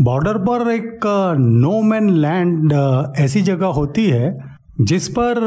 बॉर्डर 0.00 0.38
पर 0.38 0.70
एक 0.70 1.06
नो 1.38 1.80
मैन 1.82 2.08
लैंड 2.10 2.72
ऐसी 3.18 3.42
जगह 3.42 3.66
होती 3.66 4.06
है 4.06 4.32
जिस 4.80 5.08
पर 5.08 5.40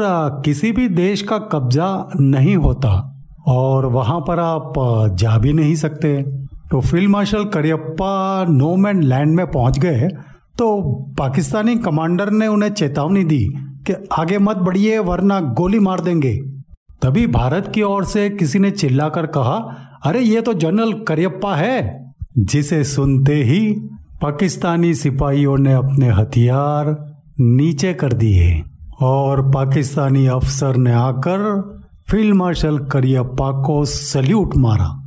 किसी 0.44 0.72
भी 0.72 0.88
देश 0.90 1.22
का 1.22 1.38
कब्जा 1.52 1.88
नहीं 2.16 2.56
होता 2.56 2.92
और 3.48 3.86
वहाँ 3.88 4.20
पर 4.20 4.40
आप 4.40 4.72
जा 5.18 5.36
भी 5.38 5.52
नहीं 5.52 5.74
सकते। 5.76 6.16
तो 6.70 6.80
field 6.80 7.10
marshal 7.10 7.44
Cariappa 7.44 8.44
no 8.50 8.76
man 8.76 9.02
land 9.02 9.36
में 9.36 9.46
पहुँच 9.46 9.78
गए। 9.78 10.08
तो 10.58 10.82
पाकिस्तानी 11.18 11.76
कमांडर 11.76 12.30
ने 12.30 12.46
उन्हें 12.46 12.70
चेतावनी 12.72 13.24
दी 13.24 13.46
कि 13.86 14.08
आगे 14.12 14.38
मत 14.38 14.56
बढ़िए, 14.56 14.98
वरना 14.98 15.40
गोली 15.40 15.78
मार 15.78 16.00
देंगे। 16.00 16.36
तभी 17.02 17.26
भारत 17.26 17.72
की 17.74 17.82
ओर 17.82 18.04
से 18.04 18.30
किसी 18.30 18.58
ने 18.58 18.70
चिल्लाकर 18.70 19.26
कहा, 19.26 19.76
अरे, 20.04 20.20
ये 20.20 20.40
तो 20.40 20.54
जनरल 20.54 20.92
करियप्पा 20.92 21.54
है, 21.56 22.04
जिसे 22.38 22.84
सुनते 22.84 23.34
ही 23.34 23.72
पाकिस्तानी 24.22 24.94
सिपाहियों 24.94 25.56
ने 25.56 25.72
अपने 25.72 26.08
हथियार 26.08 27.14
नीचे 27.40 27.94
कर 27.94 28.12
दिए 28.12 28.62
और 29.00 29.50
पाकिस्तानी 29.50 30.26
अफसर 30.26 30.76
ने 30.76 30.92
आकर 30.92 31.38
फ़ील्ड 32.10 32.34
मार्शल 32.34 32.78
करियप्पा 32.78 33.62
को 33.62 33.84
सल्यूट 33.84 34.56
मारा। 34.56 35.00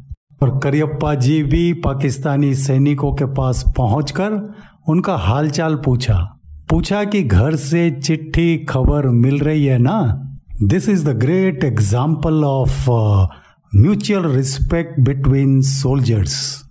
और 0.44 0.60
करियप्पा 0.60 1.16
जी 1.16 1.44
भी 1.44 1.74
पाकिस्तानी 1.74 2.56
सैनिकों 2.56 3.14
के 3.14 3.26
पास 3.26 3.64
पहुंचकर 3.78 4.54
उनका 4.88 5.16
हालचाल 5.16 5.76
पूछा। 5.76 6.37
पूछा 6.70 7.04
कि 7.04 7.22
घर 7.24 7.56
से 7.56 7.90
चिट्ठी 7.92 8.58
खबर 8.58 9.08
मिल 9.08 9.40
रही 9.40 9.66
है 9.66 9.78
ना? 9.78 10.24
This 10.64 10.90
is 10.90 11.06
the 11.10 11.10
great 11.20 11.64
example 11.64 12.44
of 12.44 12.90
mutual 13.74 14.26
respect 14.32 15.00
between 15.00 15.62
soldiers 15.62 16.64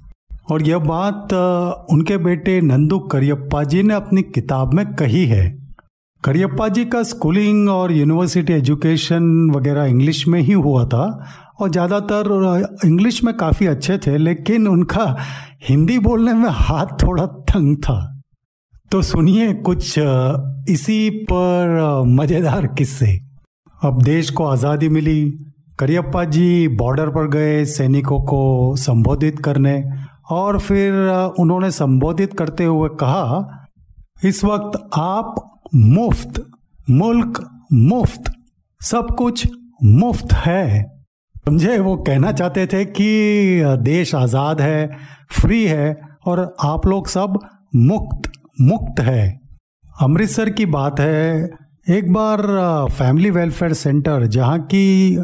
और 0.51 0.63
यह 0.63 0.79
बात 0.79 1.29
uh, 1.33 1.95
उनके 1.95 2.17
बेटे 2.17 2.61
नंदू 2.61 2.99
करियप्पा 2.99 3.63
जी 3.65 3.83
ने 3.83 3.95
अपनी 3.95 4.23
किताब 4.23 4.75
में 4.75 4.85
कही 4.95 5.25
है। 5.27 5.47
करियप्पा 6.25 6.69
जी 6.69 6.85
का 6.85 7.03
स्कूलिंग 7.03 7.69
और 7.69 7.93
यूनिवर्सिटी 7.93 8.53
एजुकेशन 8.53 9.51
वगैरह 9.57 9.85
इंग्लिश 9.85 10.27
में 10.29 10.41
ही 10.41 10.53
हुआ 10.53 10.85
था 10.85 11.29
और 11.61 11.71
ज़्यादातर 11.71 12.79
इंग्लिश 12.85 13.19
uh, 13.19 13.25
में 13.25 13.37
काफ़ी 13.37 13.67
अच्छे 13.67 13.99
थे 13.99 14.17
लेकिन 14.19 14.69
उनका 14.69 15.17
हिंदी 15.69 15.99
बोलने 15.99 16.33
में 16.33 16.51
हाथ 16.51 17.03
थोड़ा 17.03 17.27
तंग 17.27 17.77
था। 17.77 18.16
तो 18.93 19.01
सुनिए 19.03 19.53
कुछ 19.67 19.95
इसी 20.69 21.09
पर 21.31 22.03
मज़ेदार 22.07 22.67
किस्से। 22.67 23.07
अब 23.85 24.03
देश 24.03 24.29
को 24.31 24.45
आज़ादी 24.45 24.89
मिली, 24.89 25.23
करियप्पा 25.79 26.23
जी 26.25 26.69
बॉर्डर 26.69 27.09
पर 27.09 27.29
गए 27.29 27.65
सैनिकों 27.65 28.21
को 28.21 28.77
संबोधित 28.77 29.39
करने 29.39 29.83
और 30.31 30.59
फिर 30.59 30.93
उन्होंने 31.41 31.71
संबोधित 31.71 32.39
करते 32.39 32.65
हुए 32.65 32.89
कहा, 33.01 33.67
इस 34.25 34.45
वक्त 34.45 34.79
आप 34.95 35.35
मुफ़्त, 35.75 36.43
मुल्क 36.91 37.43
मुफ़्त, 37.73 38.33
सब 38.81 39.15
कुछ 39.19 39.47
मुफ़्त 39.85 40.33
है। 40.37 40.83
समझे? 41.47 41.79
वो 41.79 41.97
कहना 41.97 42.33
चाहते 42.33 42.67
थे 42.67 42.85
कि, 42.85 43.63
देश 43.83 44.15
आज़ाद 44.15 44.61
है, 44.61 44.91
फ्री 45.41 45.65
है 45.65 45.97
और 46.27 46.55
आप 46.65 46.87
लोग 46.87 47.09
सब 47.09 47.39
मुक्त 47.77 48.31
मुक्त 48.61 49.01
है। 49.01 49.41
अमृतसर 50.03 50.51
की 50.51 50.67
बात 50.67 51.01
है, 51.01 51.51
एक 51.91 52.13
बार 52.13 52.39
फैमिली 52.91 53.31
वेलफेयर 53.31 53.73
सेंटर 53.73 54.27
जहाँ 54.27 54.59
की 54.61 55.17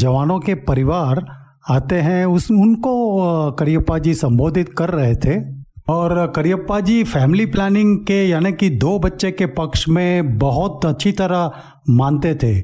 जवानों 0.00 0.40
के 0.40 0.54
परिवार 0.54 1.24
आते 1.70 1.94
हैं, 1.94 2.24
उस, 2.26 2.50
उनको 2.50 3.52
करियप्पा 3.52 3.98
जी 3.98 4.14
संबोधित 4.14 4.68
कर 4.78 4.90
रहे 4.90 5.14
थे। 5.14 5.56
और 5.88 6.32
करियप्पा 6.36 6.80
जी 6.80 7.04
फैमिली 7.04 7.46
प्लानिंग 7.46 7.98
के, 7.98 8.28
यानी 8.28 8.52
कि 8.52 8.70
दो 8.70 8.98
बच्चे 8.98 9.30
के 9.30 9.46
पक्ष 9.46 9.88
में 9.88 10.38
बहुत 10.38 10.86
अच्छी 10.86 11.12
तरह 11.12 11.52
मानते 11.90 12.34
थे। 12.34 12.60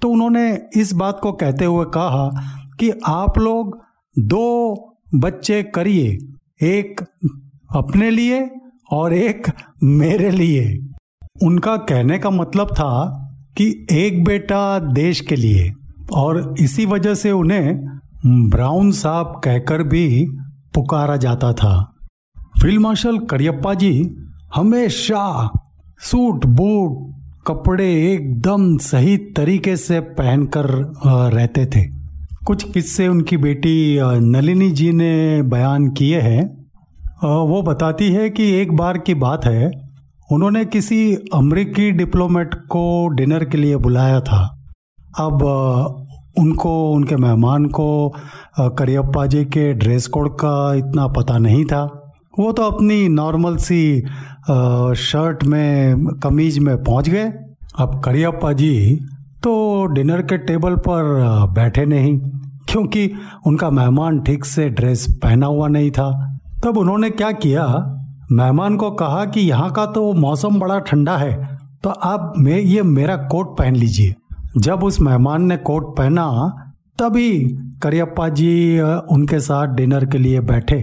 तो 0.00 0.08
उन्होंने 0.08 0.62
इस 0.76 0.92
बात 0.92 1.20
को 1.22 1.32
कहते 1.32 1.64
हुए 1.64 1.84
कहा 1.84 2.28
कि 2.80 2.90
आप 3.06 3.38
लोग 3.38 3.78
दो 4.18 4.74
बच्चे 5.14 5.62
करिए, 5.62 6.18
एक 6.62 7.00
अपने 7.76 8.10
लिए 8.10 8.50
और 8.90 9.14
एक 9.14 9.46
मेरे 9.82 10.30
लिए। 10.30 10.78
उनका 11.42 11.76
कहने 11.76 12.18
का 12.18 12.30
मतलब 12.30 12.66
था 12.66 13.22
कि 13.56 13.86
एक 13.92 14.24
बेटा 14.24 14.78
देश 14.78 15.20
के 15.20 15.36
लिए। 15.36 15.72
और 16.12 16.54
इसी 16.60 16.86
वजह 16.86 17.14
से 17.14 17.30
उन्हें 17.30 17.98
ब्राउन 18.26 18.90
साहब 18.90 19.40
कहकर 19.44 19.82
भी 19.82 20.26
पुकारा 20.74 21.16
जाता 21.16 21.52
था। 21.52 21.94
फ़ील्ड 22.62 22.80
मार्शल 22.80 23.18
करियप्पा 23.18 23.74
जी 23.74 24.14
हमेशा 24.54 25.50
सूट, 25.98 26.46
बूट, 26.46 27.16
कपड़े 27.46 28.12
एकदम 28.12 28.76
सही 28.76 29.16
तरीके 29.16 29.76
से 29.76 30.00
पहनकर 30.00 30.92
रहते 31.06 31.66
थे। 31.66 31.84
कुछ 32.46 32.72
किस्से 32.72 33.08
उनकी 33.08 33.36
बेटी 33.36 33.98
नलिनी 34.02 34.70
जी 34.70 34.92
ने 34.92 35.42
बयान 35.42 35.90
किए 35.90 36.20
हैं। 36.20 36.65
वो 37.16 37.60
बताती 37.62 38.10
है 38.12 38.28
कि 38.30 38.50
एक 38.52 38.72
बार 38.76 38.98
की 38.98 39.14
बात 39.16 39.44
है, 39.44 39.70
उन्होंने 40.30 40.64
किसी 40.64 41.14
अमरीकी 41.34 41.90
डिप्लोमेट 41.92 42.54
को 42.70 43.08
डिनर 43.08 43.44
के 43.44 43.58
लिए 43.58 43.76
बुलाया 43.76 44.20
था। 44.20 44.42
अब 45.18 45.42
उनको, 46.38 46.92
उनके 46.92 47.16
मेहमान 47.16 47.64
को 47.66 48.14
करियप्पा 48.60 49.24
जी 49.26 49.44
के 49.44 49.72
ड्रेस 49.74 50.06
कोड 50.06 50.34
का 50.34 50.74
इतना 50.74 51.06
पता 51.08 51.38
नहीं 51.38 51.64
था। 51.64 51.82
वो 52.38 52.50
तो 52.52 52.62
अपनी 52.62 53.08
नॉर्मल 53.08 53.56
सी 53.58 54.00
शर्ट 55.00 55.44
में, 55.44 56.06
कमीज 56.22 56.58
में 56.58 56.76
पहुँच 56.84 57.08
गए। 57.08 57.32
अब 57.78 58.00
करियप्पा 58.04 58.52
जी 58.52 59.00
तो 59.42 59.86
डिनर 59.86 60.22
के 60.22 60.38
टेबल 60.38 60.76
पर 60.78 61.02
बैठे 61.54 61.84
नहीं, 61.86 62.18
क्योंकि 62.68 63.10
उनका 63.46 63.70
मेहमान 63.70 64.20
ठीक 64.20 64.44
से 64.44 64.68
ड्रेस 64.70 65.06
पहना 65.22 65.46
हुआ 65.46 65.68
नहीं 65.68 65.90
था। 65.90 66.35
तब 66.64 66.78
उन्होंने 66.78 67.10
क्या 67.10 67.30
किया? 67.32 67.66
मेहमान 68.32 68.76
को 68.76 68.90
कहा 68.90 69.24
कि 69.24 69.40
यहाँ 69.40 69.70
का 69.72 69.84
तो 69.86 70.12
मौसम 70.12 70.58
बड़ा 70.60 70.78
ठंडा 70.78 71.16
है 71.16 71.34
तो 71.84 71.90
आप 71.90 72.32
मैं 72.38 72.58
ये 72.58 72.82
मेरा 72.82 73.16
कोट 73.26 73.56
पहन 73.58 73.76
लीजिए। 73.76 74.14
जब 74.56 74.82
उस 74.84 75.00
मेहमान 75.00 75.42
ने 75.42 75.56
कोट 75.56 75.96
पहना, 75.96 76.26
तभी 76.98 77.30
करियप्पा 77.82 78.28
जी 78.28 78.80
उनके 78.80 79.40
साथ 79.40 79.74
डिनर 79.74 80.04
के 80.06 80.18
लिए 80.18 80.40
बैठे। 80.42 80.80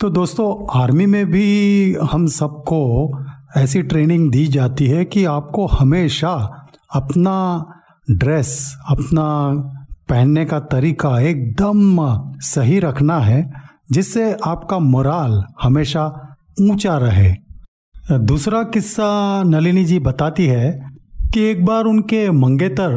तो 0.00 0.10
दोस्तों, 0.10 0.80
आर्मी 0.80 1.06
में 1.06 1.26
भी 1.26 1.96
हम 2.12 2.26
सबको 2.26 2.80
ऐसी 3.56 3.82
ट्रेनिंग 3.82 4.30
दी 4.32 4.46
जाती 4.46 4.86
है 4.86 5.04
कि 5.04 5.24
आपको 5.24 5.66
हमेशा 5.68 6.32
अपना 6.94 7.64
ड्रेस, 8.08 8.76
अपना 8.88 9.24
पहनने 10.08 10.44
का 10.44 10.60
तरीका 10.60 11.18
एकदम 11.20 11.98
सही 12.42 12.78
रखना 12.78 13.18
है। 13.20 13.61
जिससे 13.92 14.36
आपका 14.46 14.78
मोराल 14.78 15.42
हमेशा 15.62 16.36
ऊँचा 16.60 16.98
रहे। 16.98 17.32
दूसरा 18.18 18.62
किस्सा 18.62 19.42
नलिनी 19.42 19.84
जी 19.84 19.98
बताती 19.98 20.46
है 20.46 20.90
कि 21.34 21.40
एक 21.40 21.64
बार 21.64 21.84
उनके 21.84 22.30
मंगेतर 22.30 22.94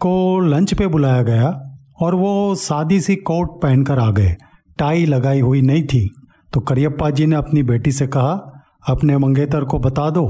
को 0.00 0.40
लंच 0.40 0.74
पे 0.74 0.86
बुलाया 0.86 1.22
गया 1.22 1.78
और 2.00 2.14
वो 2.14 2.54
सादी 2.54 3.00
सी 3.00 3.16
कोट 3.16 3.62
पहनकर 3.62 3.98
आ 3.98 4.10
गए। 4.10 4.36
टाई 4.78 5.04
लगाई 5.04 5.40
हुई 5.40 5.62
नहीं 5.62 5.82
थी। 5.82 6.10
तो 6.52 6.60
करियप्पा 6.60 7.10
जी 7.10 7.26
ने 7.26 7.36
अपनी 7.36 7.62
बेटी 7.62 7.92
से 7.92 8.06
कहा, 8.06 8.64
अपने 8.88 9.18
मंगेतर 9.18 9.64
को 9.64 9.78
बता 9.78 10.10
दो 10.10 10.26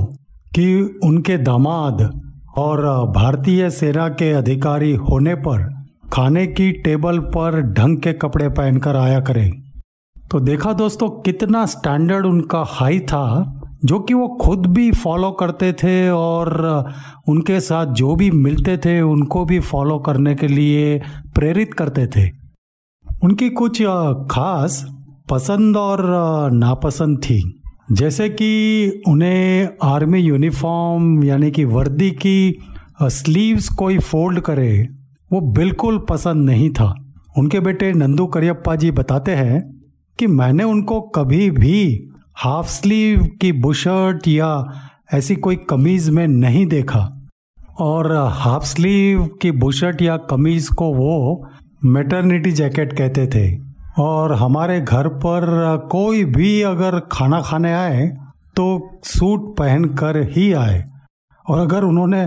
कि 0.55 0.99
उनके 1.05 1.38
दामाद 1.38 2.23
और 2.57 2.87
भारतीय 3.12 3.71
सेना 3.71 4.09
के 4.09 4.33
अधिकारी 4.33 4.95
होने 4.95 5.35
पर 5.35 5.85
खाने 6.12 6.47
की 6.47 6.73
टेबल 6.73 7.19
पर 7.19 7.61
ढंग 7.62 7.99
के 7.99 8.12
कपड़े 8.12 8.49
पहनकर 8.49 8.97
आया 8.97 9.21
करें। 9.21 9.65
तो 10.31 10.41
देखा 10.41 10.73
दोस्तों, 10.73 11.09
कितना 11.09 11.67
स्टैंडर्ड 11.67 12.27
उनका 12.27 12.65
हाई 12.67 12.99
था, 13.01 13.53
जो 13.85 13.99
कि 13.99 14.15
वो 14.15 14.29
खुद 14.29 14.67
भी 14.67 14.91
फॉलो 14.93 15.31
करते 15.31 15.73
थे 15.73 16.09
और 16.11 16.91
उनके 17.29 17.61
साथ 17.61 17.87
जो 17.87 18.15
भी 18.17 18.31
मिलते 18.31 18.77
थे, 18.77 19.01
उनको 19.01 19.45
भी 19.45 19.61
फॉलो 19.61 19.99
करने 19.99 20.35
के 20.35 20.49
लिए 20.49 20.99
प्रेरित 21.35 21.75
करते 21.75 22.07
थे। 22.07 22.31
उनकी 23.25 23.51
कुछ 23.51 23.83
खास 24.31 24.87
पसंद 25.31 25.77
और 25.77 26.03
नापसंद 26.51 27.19
थी। 27.19 27.62
जैसे 27.93 28.29
कि 28.29 29.03
उन्हें 29.09 29.69
आर्मी 29.83 30.19
यूनिफॉर्म 30.19 31.25
यानी 31.25 31.51
कि 31.51 31.65
वर्दी 31.65 32.11
की 32.11 32.59
स्लीव्स 33.03 33.69
कोई 33.69 33.99
फोल्ड 33.99 34.41
करे, 34.41 34.89
वो 35.33 35.41
बिल्कुल 35.53 35.99
पसंद 35.99 36.51
नहीं 36.51 36.71
था। 36.71 36.95
उनके 37.39 37.61
बेटे 37.61 37.93
नंदू 37.93 38.27
करियप्पा 38.27 38.77
जी 38.77 38.91
बताते 38.91 39.33
हैं 39.33 39.76
कि 40.18 40.26
मैंने 40.26 40.64
उनको 40.64 41.00
कभी 41.00 41.50
भी 41.50 42.09
हाफ़ 42.37 42.66
स्लीव 42.66 43.24
की 43.40 43.52
बुशर्ट 43.52 44.29
या 44.29 44.50
ऐसी 45.14 45.37
कोई 45.37 45.57
कमीज 45.57 46.09
में 46.11 46.26
नहीं 46.29 46.66
देखा। 46.66 47.29
और 47.81 48.12
हाफ़ 48.16 48.64
स्लीव 48.64 49.29
की 49.42 49.50
बुशर्ट 49.50 50.02
या 50.02 50.16
कमीज 50.16 50.68
को 50.68 50.92
वो 50.94 51.46
मेटर्निटी 51.85 52.52
जैकेट 52.52 52.92
कहते 52.92 53.26
थे। 53.26 53.59
और 53.98 54.33
हमारे 54.33 54.81
घर 54.81 55.09
पर 55.09 55.76
कोई 55.90 56.24
भी 56.24 56.61
अगर 56.62 56.98
खाना 57.12 57.40
खाने 57.40 57.72
आए 57.72 58.07
तो 58.57 58.66
सूट 59.05 59.57
पहन 59.57 59.85
कर 59.85 60.16
ही 60.31 60.52
आए। 60.52 60.85
और 61.48 61.59
अगर 61.59 61.85
उन्होंने 61.85 62.26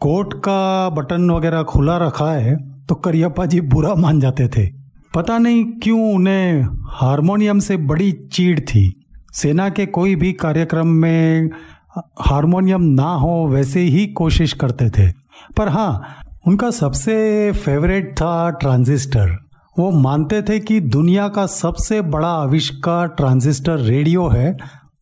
कोट 0.00 0.34
का 0.34 0.90
बटन 0.90 1.30
वगैरह 1.30 1.62
खुला 1.62 1.96
रखा 1.98 2.32
है 2.32 2.56
तो 2.86 2.94
करियप्पा 2.94 3.46
जी 3.46 3.60
बुरा 3.60 3.94
मान 3.94 4.20
जाते 4.20 4.48
थे। 4.48 4.79
पता 5.14 5.38
नहीं 5.38 5.64
क्यों 5.64 6.14
उन्हें 6.14 6.62
हारमोनियम 6.90 7.58
से 7.58 7.76
बड़ी 7.76 8.12
चीड़ 8.12 8.60
थी। 8.60 9.06
सेना 9.32 9.68
के 9.68 9.86
कोई 9.86 10.16
भी 10.16 10.32
कार्यक्रम 10.32 10.86
में 10.86 11.50
हारमोनियम 11.98 12.82
ना 12.82 13.14
हो 13.14 13.48
वैसे 13.48 13.80
ही 13.80 14.06
कोशिश 14.06 14.52
करते 14.52 14.90
थे। 14.90 15.12
पर 15.56 15.68
हाँ 15.68 16.02
उनका 16.46 16.70
सबसे 16.70 17.52
फेवरेट 17.52 18.12
था 18.12 18.50
ट्रांजिस्टर। 18.50 19.36
वो 19.78 19.90
मानते 19.90 20.42
थे 20.42 20.60
कि 20.60 20.80
दुनिया 20.80 21.28
का 21.28 21.46
सबसे 21.46 22.00
बड़ा 22.00 22.28
आविष्कार 22.28 23.08
ट्रांजिस्टर 23.08 23.76
रेडियो 23.76 24.28
है, 24.28 24.56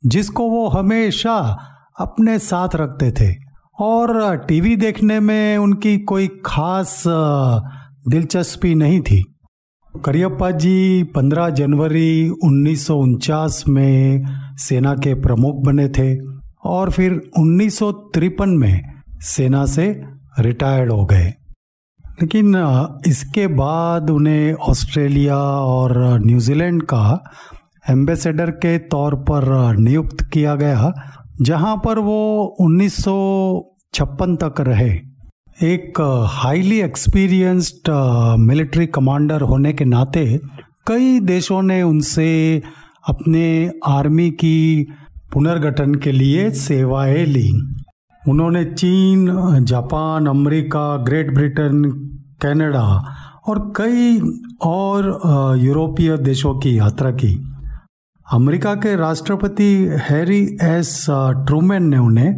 जिसको 0.07 0.51
वो 0.51 0.69
हमेशा 0.69 1.59
अपने 2.01 2.39
साथ 2.39 2.69
रखते 2.75 3.13
थे। 3.13 3.37
और 3.81 4.37
टीवी 4.37 4.77
देखने 4.77 5.21
में 5.21 5.59
उनकी 5.59 5.99
कोई 5.99 6.29
खास 6.45 7.05
दिलचस्पी 8.09 8.75
नहीं 8.75 9.01
थी। 9.01 9.35
करियप्पा 9.95 10.51
जी 10.51 11.05
15 11.17 11.49
जनवरी 11.51 12.29
उन्नीस 12.45 12.87
सौ 12.87 12.97
उनचास 12.97 13.65
में 13.69 14.25
सेना 14.57 14.95
के 14.95 15.15
प्रमुख 15.15 15.63
बने 15.65 15.89
थे 15.89 16.09
और 16.65 16.91
फिर 16.91 17.13
उन्नीस 17.39 17.79
सौ 17.79 17.91
तिरपन 18.15 18.51
में 18.51 18.81
सेना 19.21 19.65
से 19.67 19.87
रिटायर्ड 20.39 20.93
हो 20.93 21.05
गए। 21.05 21.33
लेकिन 22.23 22.55
इसके 23.07 23.47
बाद 23.47 24.11
उन्हें 24.11 24.53
ऑस्ट्रेलिया 24.69 25.39
और 25.73 25.99
न्यूजीलैंड 26.21 26.83
का 26.83 27.33
एम्बेसडर 27.91 28.51
के 28.51 28.79
तौर 28.79 29.15
पर 29.15 29.77
नियुक्त 29.79 30.25
किया 30.33 30.55
गया, 30.55 30.93
जहाँ 31.43 31.77
पर 31.85 31.99
वो 31.99 32.21
उन्नीस 32.61 33.05
सौ 33.05 33.17
छप्पन 33.95 34.37
तक 34.37 34.61
रहे। 34.61 34.91
एक 35.63 36.01
हाईली 36.31 36.81
एक्सपीरियंस्ड 36.81 37.89
मिलिट्री 38.39 38.87
कमांडर 38.87 39.41
होने 39.41 39.73
के 39.73 39.85
नाते 39.85 40.41
कई 40.87 41.19
देशों 41.21 41.63
ने 41.63 41.83
उनसे 41.83 42.29
अपने 43.09 43.71
आर्मी 43.87 44.31
की 44.31 44.87
पुनर्गठन 45.33 45.95
के 45.95 46.13
लिए 46.13 46.51
सेवाएँ 46.51 47.25
ली। 47.27 47.51
उन्होंने 48.29 48.65
चीन, 48.65 49.27
Japan, 49.65 50.27
America, 50.27 50.97
Great 50.97 51.35
Britain, 51.35 51.83
Canada 52.43 52.87
और 53.49 53.73
कई 53.77 54.21
और 54.63 55.59
यूरोपीय 55.59 56.17
देशों 56.17 56.55
की 56.55 56.79
यात्रा 56.79 57.11
की। 57.11 57.35
अमेरिका 58.27 58.75
के 58.75 58.97
राष्ट्रपति 58.97 59.75
हैरी 60.11 60.43
एस 60.63 61.07
ट्रूमैन 61.47 61.83
ने 61.83 61.99
उन्हें 61.99 62.33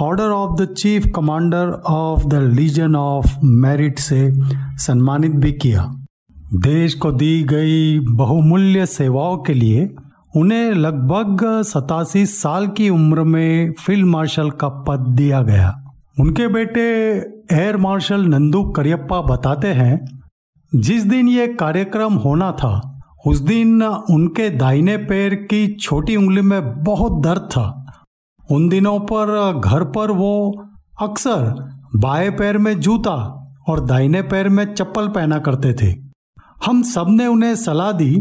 order 0.00 0.24
of 0.24 0.62
the 0.62 0.64
chief 0.66 1.06
commander 1.16 1.70
of 1.86 2.24
the 2.24 2.34
legion 2.34 2.96
of 2.96 3.34
merit 3.44 3.98
से 3.98 4.32
सम्मानित 4.76 5.30
भी 5.30 5.52
किया। 5.52 5.94
देश 6.54 6.94
को 6.94 7.12
दी 7.12 7.42
गई 7.42 7.98
बहुमूल्य 7.98 8.86
सेवाओं 8.86 9.36
के 9.38 9.54
लिए 9.54 9.94
उन्हें 10.36 10.70
लगभग 10.70 11.62
सतासी 11.62 12.26
साल 12.26 12.66
की 12.66 12.90
उम्र 12.90 13.22
में 13.22 13.72
फ़ील्ड 13.72 14.06
मार्शल 14.06 14.50
का 14.50 14.68
पद 14.68 15.00
दिया 15.00 15.42
गया। 15.42 15.84
उनके 16.20 16.48
बेटे 16.48 16.82
एयर 17.52 17.76
मार्शल 17.76 18.20
नंदू 18.20 18.62
करियप्पा 18.64 19.20
बताते 19.20 19.68
हैं, 19.68 20.20
जिस 20.74 21.02
दिन 21.02 21.28
ये 21.28 21.46
कार्यक्रम 21.46 22.14
होना 22.14 22.52
था, 22.52 23.02
उस 23.26 23.40
दिन 23.40 23.82
उनके 23.82 24.50
दाहिने 24.50 24.96
पैर 24.96 25.34
की 25.34 25.74
छोटी 25.74 26.16
उंगली 26.16 26.40
में 26.40 26.82
बहुत 26.82 27.22
दर्द 27.22 27.40
था। 27.40 27.85
उन 28.50 28.68
दिनों 28.68 28.98
पर, 29.00 29.60
घर 29.64 29.84
पर 29.84 30.10
वो 30.10 30.64
अक्सर 31.02 31.72
बाएँ 31.96 32.30
पैर 32.30 32.58
में 32.58 32.80
जूता 32.80 33.14
और 33.68 33.80
दाहिने 33.80 34.22
पैर 34.22 34.48
में 34.48 34.74
चप्पल 34.74 35.08
पहना 35.08 35.38
करते 35.38 35.72
थे। 35.74 35.94
हम 36.66 36.82
सबने 36.82 37.26
उन्हें 37.26 37.54
सलाह 37.56 37.92
दी, 37.92 38.14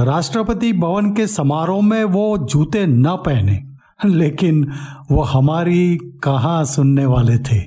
राष्ट्रपति 0.00 0.72
भवन 0.72 1.12
के 1.12 1.26
समारोह 1.26 1.82
में 1.82 2.04
वो 2.04 2.38
जूते 2.38 2.86
न 2.86 3.16
पहने, 3.26 3.62
लेकिन 4.04 4.72
वो 5.10 5.22
हमारी 5.22 5.96
कहाँ 5.96 6.64
सुनने 6.64 7.06
वाले 7.06 7.38
थे। 7.38 7.62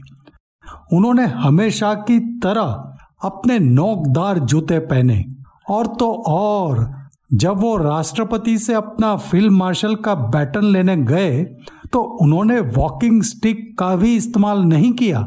उन्होंने 0.94 1.26
हमेशा 1.26 1.94
की 1.94 2.20
तरह 2.20 2.94
अपने 3.24 3.60
नोकदार 3.60 4.40
जूते 4.40 4.80
पहने, 4.80 5.26
और 5.70 5.88
तो 5.88 6.14
और 6.28 6.97
जब 7.32 7.58
वो 7.58 7.76
राष्ट्रपति 7.78 8.58
से 8.58 8.74
अपना 8.74 9.16
फ़ील्ड 9.16 9.52
मार्शल 9.52 9.96
का 9.96 10.14
बैटन 10.16 10.64
लेने 10.64 10.96
गए 10.98 11.44
तो 11.94 12.02
उन्होंने 12.22 12.60
वॉकिंग 12.60 13.22
स्टिक 13.24 13.76
का 13.80 13.96
भी 13.96 14.16
इस्तेमाल 14.16 14.62
नहीं 14.62 14.92
किया। 14.92 15.26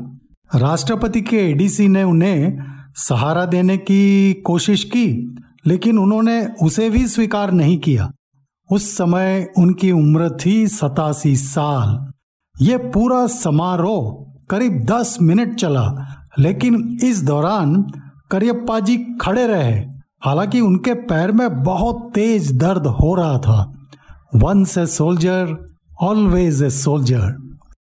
राष्ट्रपति 0.51 1.21
के 1.21 1.37
एडीसी 1.51 1.89
ने 1.89 2.03
उन्हें 2.03 2.59
सहारा 2.99 3.45
देने 3.47 3.77
की 3.77 4.33
कोशिश 4.47 4.85
की, 4.85 5.37
लेकिन 5.67 5.99
उन्होंने 5.99 6.45
उसे 6.63 6.89
भी 6.91 7.07
स्वीकार 7.07 7.53
नहीं 7.53 7.79
किया। 7.79 8.11
उस 8.71 8.91
समय 8.97 9.47
उनकी 9.59 9.93
उम्र 9.93 10.31
थी 10.47 10.67
सतासी 10.69 11.37
साल। 11.37 12.13
ये 12.57 12.77
पूरा 12.77 13.27
समारोह 13.27 14.11
करीब 14.51 14.85
दस 14.85 15.17
मिनट 15.23 15.55
चला, 15.55 15.87
लेकिन 16.39 16.99
इस 17.03 17.23
दौरान 17.23 17.83
करियप्पा 18.31 18.81
जी 18.81 18.97
खड़े 19.21 19.47
रहे। 19.47 19.90
हालाँकि 20.23 20.61
उनके 20.61 20.95
पैर 21.11 21.33
में 21.33 21.63
बहुत 21.63 22.11
तेज 22.15 22.53
दर्द 22.59 22.87
हो 22.97 23.15
रहा 23.15 23.39
था। 23.39 23.61
Once 24.35 24.77
a 24.79 24.87
soldier 24.87 25.57
always 26.03 26.63
a 26.63 26.71
soldier 26.71 27.37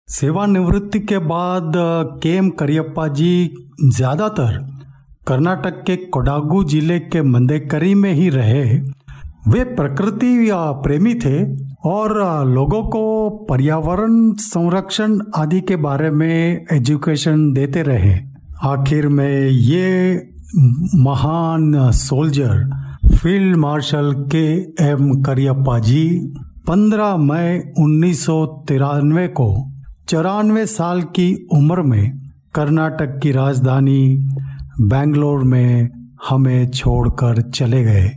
सेवानिवृत्ति 0.08 1.00
के 1.00 1.18
बाद 1.26 1.72
के 2.24 2.30
एम 2.36 2.50
करियप्पा 2.60 3.08
जी 3.10 3.34
ज़्यादातर 3.86 4.58
कर्नाटक 5.28 5.84
के 5.88 5.96
कोडागु 6.08 6.64
ज़िले 6.64 7.00
के 7.00 7.22
मंदेकरी 7.24 7.94
में 7.96 8.12
ही 8.14 8.30
रहे। 8.30 8.64
वे 9.48 9.64
प्रकृति 9.76 10.50
या 10.50 10.60
प्रेमी 10.82 11.14
थे 11.16 11.44
और, 11.86 12.14
लोगों 12.48 12.82
को 12.84 13.30
पर्यावरण 13.50 14.32
संरक्षण 14.40 15.20
आदि 15.36 15.62
के 15.62 15.76
बारे 15.78 16.10
में 16.12 16.66
एजुकेशन 16.74 17.52
देते 17.54 17.84
रहे। 17.84 18.18
आखिर 18.64 19.08
में 19.10 19.48
ये 19.48 20.16
महान 20.56 21.92
soldier, 21.92 22.64
field 23.16 23.56
marshal 23.56 24.14
K 24.36 24.46
M 24.84 25.12
Cariappa 25.22 25.78
ji 25.80 26.06
15 26.70 27.16
मई 27.18 27.60
उन्नीस 27.80 28.26
सौ 28.26 28.46
तिरानवे 28.68 29.28
को 29.28 29.50
चौरानवे 30.10 30.66
साल 30.66 31.02
की 31.02 31.34
उम्र 31.54 31.82
में 31.82 32.32
कर्नाटक 32.54 33.20
की 33.24 33.32
राजधानी 33.32 34.18
बेंगलोर 34.82 35.44
में 35.44 35.90
हमें 36.30 36.70
छोड़कर 36.70 37.42
चले 37.42 37.84
गए। 37.84 38.10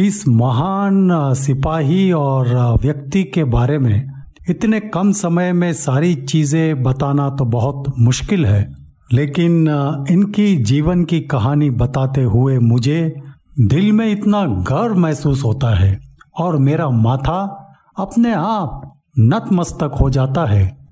इस 0.00 0.24
महान 0.28 1.08
सिपाही 1.34 2.10
और 2.12 2.54
व्यक्ति 2.82 3.22
के 3.24 3.44
बारे 3.44 3.78
में 3.78 4.10
इतने 4.50 4.80
कम 4.80 5.12
समय 5.12 5.52
में 5.52 5.72
सारी 5.72 6.14
चीज़ें 6.14 6.82
बताना 6.82 7.28
तो 7.30 7.44
बहुत 7.44 7.94
मुश्किल 7.98 8.46
है। 8.46 8.85
लेकिन 9.12 9.68
इनकी 10.10 10.56
जीवन 10.56 11.04
की 11.04 11.20
कहानी 11.20 11.70
बताते 11.70 12.22
हुए 12.22 12.58
मुझे 12.58 13.22
दिल 13.60 13.92
में 13.92 14.12
इतना 14.12 14.46
गर्व 14.46 14.96
महसूस 14.96 15.44
होता 15.44 15.74
है 15.74 16.00
और 16.38 16.56
मेरा 16.56 16.88
माथा 16.88 17.68
अपने 17.98 18.32
आप 18.34 19.00
नतमस्तक 19.18 19.92
हो 20.00 20.10
जाता 20.10 20.44
है। 20.44 20.88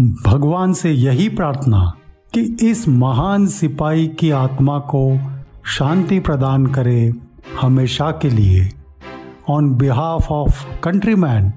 भगवान 0.00 0.72
से 0.72 0.90
यही 0.90 1.28
प्रार्थना 1.28 1.92
कि 2.34 2.40
इस 2.40 2.88
महान 2.88 3.46
सिपाही 3.46 4.06
की 4.08 4.30
आत्मा 4.30 4.78
को 4.78 5.18
शांति 5.66 6.20
प्रदान 6.20 6.66
करे 6.66 7.12
हमेशा 7.60 8.10
के 8.10 8.30
लिए। 8.30 8.72
On 9.50 9.74
behalf 9.74 10.30
of 10.30 10.80
countryman 10.80 11.52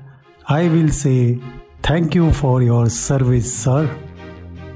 I 0.52 0.70
will 0.70 0.90
say 0.90 1.40
thank 1.90 2.16
you 2.16 2.32
for 2.32 2.64
your 2.64 2.88
service 2.88 3.56
sir 3.64 4.05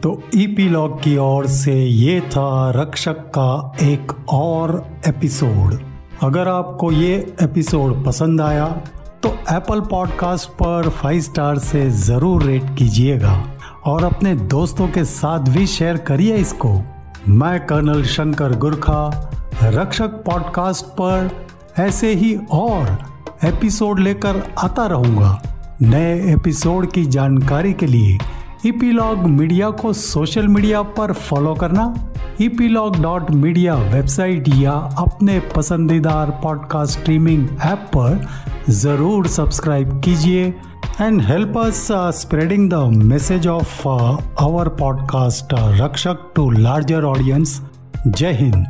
तो 0.04 0.12
ईपीलॉग 0.36 1.02
की 1.04 1.16
ओर 1.18 1.48
से 1.48 1.74
ये 1.76 2.20
था 2.22 2.72
रक्षक 2.76 3.18
का 3.38 3.76
एक 3.82 4.12
और 4.30 4.72
एपिसोड। 5.08 5.74
अगर 6.24 6.48
आपको 6.48 6.92
ये 6.92 7.16
एपिसोड 7.42 8.06
पसंद 8.06 8.42
आया 8.42 8.68
तो 9.24 9.30
एप्पल 9.52 9.82
पॉडकास्ट 9.90 10.50
पर 10.62 10.90
फाइव 10.92 11.22
स्टार 11.22 11.58
से 11.58 11.90
ज़रूर 12.00 12.44
रेट 12.44 12.76
कीजिएगा 12.78 13.34
और 13.86 14.04
अपने 14.04 14.34
दोस्तों 14.48 14.88
के 14.88 15.04
साथ 15.06 15.50
भी 15.50 15.66
शेयर 15.68 15.98
करिए 16.08 16.36
इसको। 16.38 16.74
मैं 17.30 17.60
कर्नल 17.68 18.04
शंकर 18.06 18.58
गुरखा, 18.58 19.30
रक्षक 19.64 20.24
पॉडकास्ट 20.26 20.86
पर 21.00 21.30
ऐसे 21.80 22.14
ही 22.14 22.36
और 22.52 22.98
एपिसोड 23.46 24.00
लेकर 24.00 24.44
आता 24.58 24.88
रहूँगा। 24.88 25.42
नए 25.82 26.34
एपिसोड 26.34 26.92
की 26.92 27.06
जानकारी 27.08 27.74
के 27.74 27.86
लिए 27.88 28.18
ईपीलॉग 28.66 29.18
मीडिया 29.18 29.70
को 29.70 29.94
सोशल 29.94 30.48
मीडिया 30.48 30.82
पर 30.82 31.14
फॉलो 31.14 31.54
करना, 31.54 31.94
ईपीलॉग 32.42 33.02
डॉट 33.02 33.32
मीडिया 33.32 33.76
वेबसाइट 33.76 34.44
या 34.56 34.72
अपने 34.72 35.40
पसंदीदार 35.40 36.30
पॉडकास्ट 36.44 37.00
स्ट्रीमिंग 37.00 37.48
ऐप 37.66 37.90
पर 37.98 38.28
ज़रूर 38.70 39.28
सब्सक्राइब 39.28 40.02
कीजिए 40.02 40.46
and 41.02 41.22
help 41.22 41.58
us 41.58 41.88
spreading 41.92 42.70
the 42.70 42.74
message 43.04 43.48
of 43.48 43.88
our 44.44 44.70
podcast 44.70 45.54
Rakshak 45.54 46.18
to 46.36 46.50
larger 46.52 47.04
audience 47.04 47.62
जय 48.08 48.32
हिंद 48.32 48.66